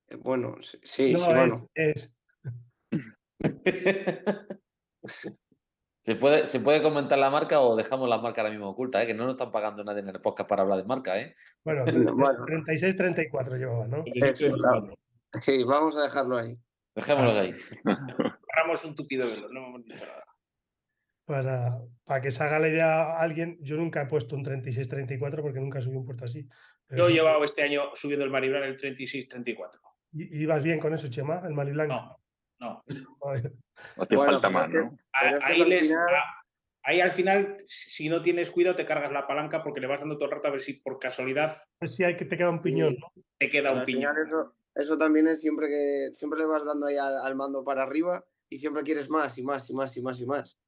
[0.09, 1.55] Eh, bueno, sí, sí, no, Shimano.
[1.55, 2.16] es, es
[6.03, 9.03] ¿Se puede, ¿Se puede comentar la marca o dejamos la marca ahora mismo oculta?
[9.03, 9.07] ¿eh?
[9.07, 11.19] Que no nos están pagando nadie en el podcast para hablar de marca.
[11.19, 11.35] ¿eh?
[11.65, 11.85] bueno,
[12.15, 12.47] Bueno.
[12.47, 14.05] 36-34 llevaba, ¿no?
[14.07, 14.95] Eso, 34.
[15.41, 16.57] Sí, vamos a dejarlo ahí.
[16.95, 17.55] Dejémoslo ahí.
[17.85, 20.25] Agarramos un tupido velo, no hemos dicho nada.
[21.27, 25.43] Para, para que se haga la idea a alguien, yo nunca he puesto un 36-34
[25.43, 26.49] porque nunca subí un puerto así.
[26.87, 29.71] Pero Yo he sí, llevado este año subiendo el Maribral el 36-34.
[30.13, 31.41] i- ¿Ibas bien con eso, Chema?
[31.45, 31.95] El Mali Blanco.
[31.95, 32.21] No,
[32.61, 32.83] no.
[33.97, 34.97] No Bueno, falta más, ¿no?
[35.13, 36.43] Ahí, al les- final- a-
[36.83, 40.17] ahí al final, si no tienes cuidado, te cargas la palanca porque le vas dando
[40.17, 42.63] todo el rato a ver si por casualidad Pues sí, hay que te queda un
[42.63, 42.97] piñón,
[43.39, 44.15] te queda Pero un piñón.
[44.27, 47.83] eso, eso también es siempre que siempre le vas dando ahí al, al mando para
[47.83, 50.59] arriba y siempre quieres más y más y más y más y más.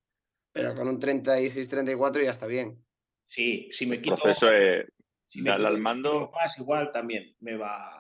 [0.53, 2.85] Pero con un 36-34 ya está bien.
[3.23, 4.87] Sí, si me El quito, proceso es
[5.27, 6.31] si me quito al mando.
[6.31, 7.98] más, igual también me va.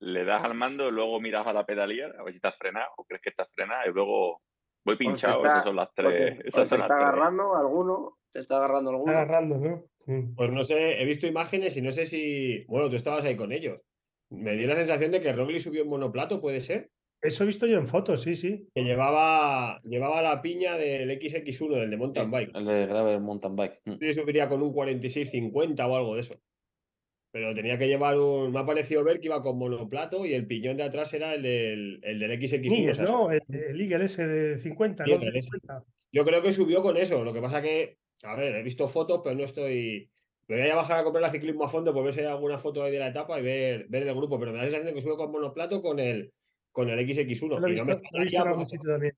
[0.00, 3.04] Le das al mando, luego miras a la pedalía, a ver si estás frenado o
[3.04, 4.40] crees que estás frenado y luego
[4.84, 5.38] voy pinchado.
[5.42, 6.38] está- esas son las tres.
[6.38, 6.80] te- las está tres.
[6.90, 9.12] agarrando alguno, te está agarrando Está alguno.
[9.12, 9.84] agarrando, ¿no?
[10.36, 12.64] Pues no sé, he visto imágenes y no sé si.
[12.66, 13.80] Bueno, tú estabas ahí con ellos.
[14.30, 16.90] Me dio la sensación de que Roglic subió en monoplato, puede ser.
[17.22, 18.68] Eso he visto yo en fotos, sí, sí.
[18.74, 22.50] Que llevaba, llevaba la piña del XX1, del de mountain bike.
[22.54, 23.80] El de Gravel Mountain Bike.
[23.86, 23.92] Mm.
[23.98, 26.34] Yo subiría con un 46-50 o algo de eso.
[27.34, 28.52] Pero tenía que llevar un.
[28.52, 31.42] Me ha parecido ver que iba con monoplato y el piñón de atrás era el
[31.42, 32.58] del, el del XX1.
[32.58, 33.32] o Miguel, sea, ¿no?
[33.32, 35.20] El, el Eagle ese de 50, Sí, ¿no?
[35.20, 35.50] el ese.
[35.50, 35.84] 50.
[36.12, 37.24] Yo creo que subió con eso.
[37.24, 40.08] Lo que pasa que, a ver, he visto fotos, pero no estoy.
[40.46, 42.56] Me voy a bajar a comprar la ciclismo a fondo por ver si hay alguna
[42.58, 44.38] foto ahí de la etapa y ver, ver el grupo.
[44.38, 46.32] Pero me da la sensación que subió con monoplato con el,
[46.70, 47.58] con el XX1.
[47.58, 49.14] Lo he no me lo he visto extrañaría en algún porque sitio también.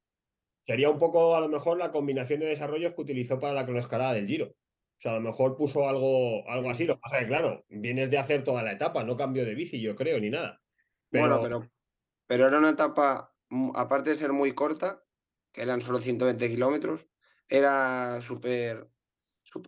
[0.67, 4.15] sería un poco, a lo mejor, la combinación de desarrollos que utilizó para la cronoescalada
[4.15, 4.55] del Giro.
[4.99, 6.87] O sea, a lo mejor puso algo, algo así.
[6.87, 9.55] Lo que pasa es que, claro, vienes de hacer toda la etapa, no cambio de
[9.55, 10.63] bici, yo creo, ni nada.
[11.11, 11.71] Bueno, pero,
[12.27, 13.35] pero era una etapa,
[13.75, 15.05] aparte de ser muy corta,
[15.53, 17.07] que eran solo 120 kilómetros,
[17.49, 18.89] era súper.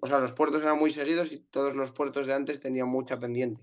[0.00, 3.20] O sea, los puertos eran muy seguidos y todos los puertos de antes tenían mucha
[3.20, 3.62] pendiente.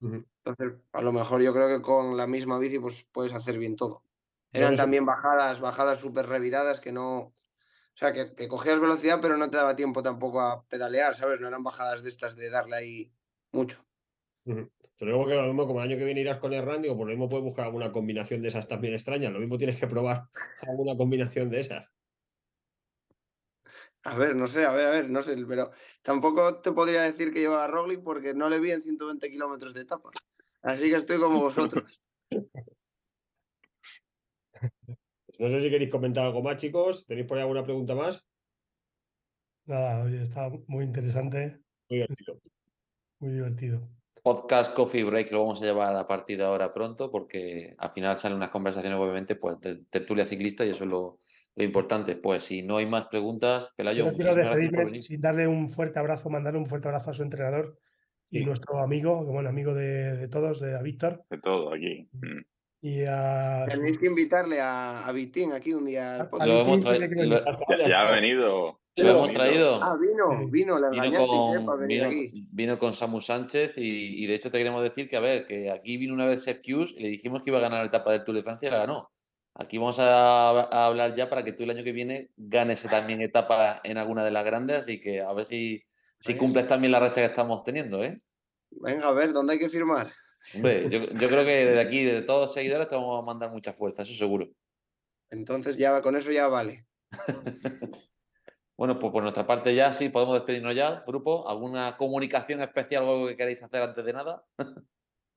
[0.00, 3.76] Entonces, a lo mejor yo creo que con la misma bici pues puedes hacer bien
[3.76, 4.04] todo.
[4.52, 7.34] Eran no también bajadas, bajadas súper reviradas que no.
[7.96, 11.40] O sea, que, que cogías velocidad, pero no te daba tiempo tampoco a pedalear, ¿sabes?
[11.40, 13.12] No eran bajadas de estas de darle ahí
[13.52, 13.82] mucho.
[14.44, 14.70] Ujú.
[14.98, 16.96] Pero luego que lo mismo, como el año que viene irás con el Randy, o
[16.96, 19.32] por lo mismo puedes buscar alguna combinación de esas también extrañas.
[19.32, 20.28] Lo mismo tienes que probar
[20.60, 21.88] alguna combinación de esas.
[24.02, 25.70] A ver, no sé, a ver, a ver, no sé, pero
[26.02, 29.72] tampoco te podría decir que llevaba a Roglic porque no le vi en 120 kilómetros
[29.72, 30.10] de etapa.
[30.60, 31.98] Así que estoy como vosotros.
[35.38, 37.06] No sé si queréis comentar algo más, chicos.
[37.06, 38.24] ¿Tenéis por ahí alguna pregunta más?
[39.66, 41.58] Nada, oye, está muy interesante,
[41.88, 42.40] Muy divertido.
[43.18, 43.88] muy divertido.
[44.22, 48.16] Podcast Coffee Break lo vamos a llevar a partir de ahora pronto porque al final
[48.16, 51.18] salen unas conversaciones obviamente pues de tertulia ciclista y eso es lo,
[51.54, 52.16] lo importante.
[52.16, 55.02] Pues si no hay más preguntas, Pelayo, Yo quiero muchísimas gracias por despedirme venir.
[55.02, 57.78] sin darle un fuerte abrazo, mandarle un fuerte abrazo a su entrenador
[58.30, 62.08] y nuestro amigo, bueno, amigo de, de todos, de a Víctor, De todo aquí.
[62.86, 66.48] Y a Tenéis que invitarle a, a Vitín aquí un día al podcast.
[66.48, 67.44] Lo hemos traído-
[67.88, 68.78] Ya ha venido.
[68.94, 69.82] Lo hemos traído.
[69.82, 72.48] Ah, vino, vino, le Vino con, Para venir vino, aquí.
[72.52, 75.68] vino con Samu Sánchez y, y de hecho te queremos decir que, a ver, que
[75.70, 78.22] aquí vino una vez Kuss y le dijimos que iba a ganar la etapa del
[78.22, 79.10] Tour de Francia y la ganó.
[79.54, 83.20] Aquí vamos a, a hablar ya para que tú el año que viene ganes también
[83.20, 85.82] etapa en alguna de las grandes, así que a ver si,
[86.20, 88.14] si cumples también la racha que estamos teniendo, ¿eh?
[88.70, 90.12] Venga, a ver, ¿dónde hay que firmar?
[90.54, 93.50] Hombre, yo, yo creo que desde aquí, de todos los seguidores, te vamos a mandar
[93.50, 94.48] mucha fuerza, eso seguro.
[95.30, 96.86] Entonces ya con eso ya vale.
[98.78, 101.48] Bueno, pues por nuestra parte ya sí, podemos despedirnos ya, grupo.
[101.48, 104.44] ¿Alguna comunicación especial o algo que queráis hacer antes de nada?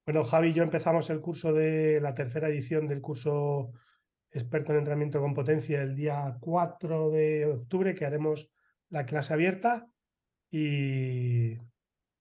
[0.06, 3.74] Bueno, Javi y yo empezamos el curso de la tercera edición del curso
[4.32, 8.50] experto en entrenamiento con potencia el día 4 de octubre, que haremos
[8.90, 9.88] la clase abierta
[10.50, 11.58] y,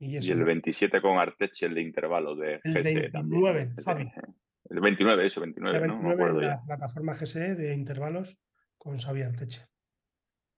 [0.01, 4.11] y el 27 con Arteche, el de intervalo de El GSE 29, también.
[4.11, 4.33] Javi.
[4.71, 5.95] El 29, eso, La 29, ¿no?
[6.01, 6.55] Me 29 acuerdo en ya.
[6.57, 8.39] la plataforma GSE de intervalos
[8.77, 9.67] con Xavi Arteche.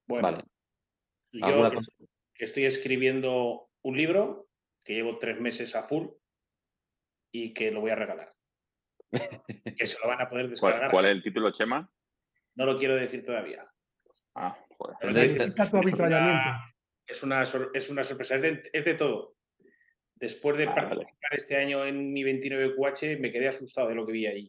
[0.06, 0.44] Bueno, Vale.
[1.32, 1.70] yo
[2.38, 4.48] estoy escribiendo un libro
[4.84, 6.08] que llevo tres meses a full
[7.32, 8.34] y que lo voy a regalar.
[9.78, 10.90] que se lo van a poder ¿Cuál, descargar.
[10.90, 11.90] cuál es el título, Chema?
[12.56, 13.64] No lo quiero decir todavía.
[14.34, 14.96] Ah, joder.
[15.00, 16.50] Pero tu es avituallamiento.
[17.10, 19.36] Es una, es una sorpresa, es de, es de todo.
[20.14, 20.88] Después de Ah, vale.
[20.88, 24.48] participar este año en mi 29 QH, me quedé asustado de lo que vi ahí.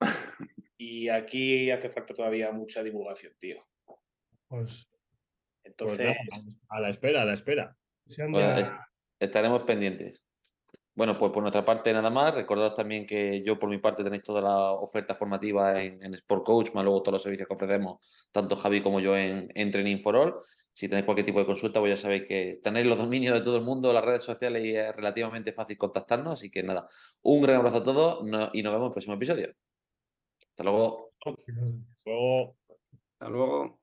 [0.82, 3.62] Y aquí hace falta todavía mucha divulgación, tío.
[3.84, 3.98] Pues
[4.48, 4.90] Pues
[5.64, 7.76] Entonces, nada, a la espera, a la espera.
[8.32, 8.66] Pues,
[9.18, 10.24] estaremos pendientes.
[10.94, 12.34] Bueno, pues por nuestra parte nada más.
[12.34, 16.44] Recordaros también que yo por mi parte tenéis toda la oferta formativa en, en Sport
[16.44, 20.00] Coach, más luego todos los servicios que ofrecemos, tanto Javi como yo en, en Training
[20.02, 20.34] for All.
[20.80, 23.58] Si tenéis cualquier tipo de consulta, pues ya sabéis que tenéis los dominios de todo
[23.58, 26.32] el mundo, las redes sociales y es relativamente fácil contactarnos.
[26.32, 26.86] Así que nada,
[27.20, 28.22] un gran abrazo a todos
[28.54, 29.54] y nos vemos en el próximo episodio.
[30.38, 31.12] Hasta luego.
[32.06, 32.56] Luego.
[33.12, 33.79] Hasta luego.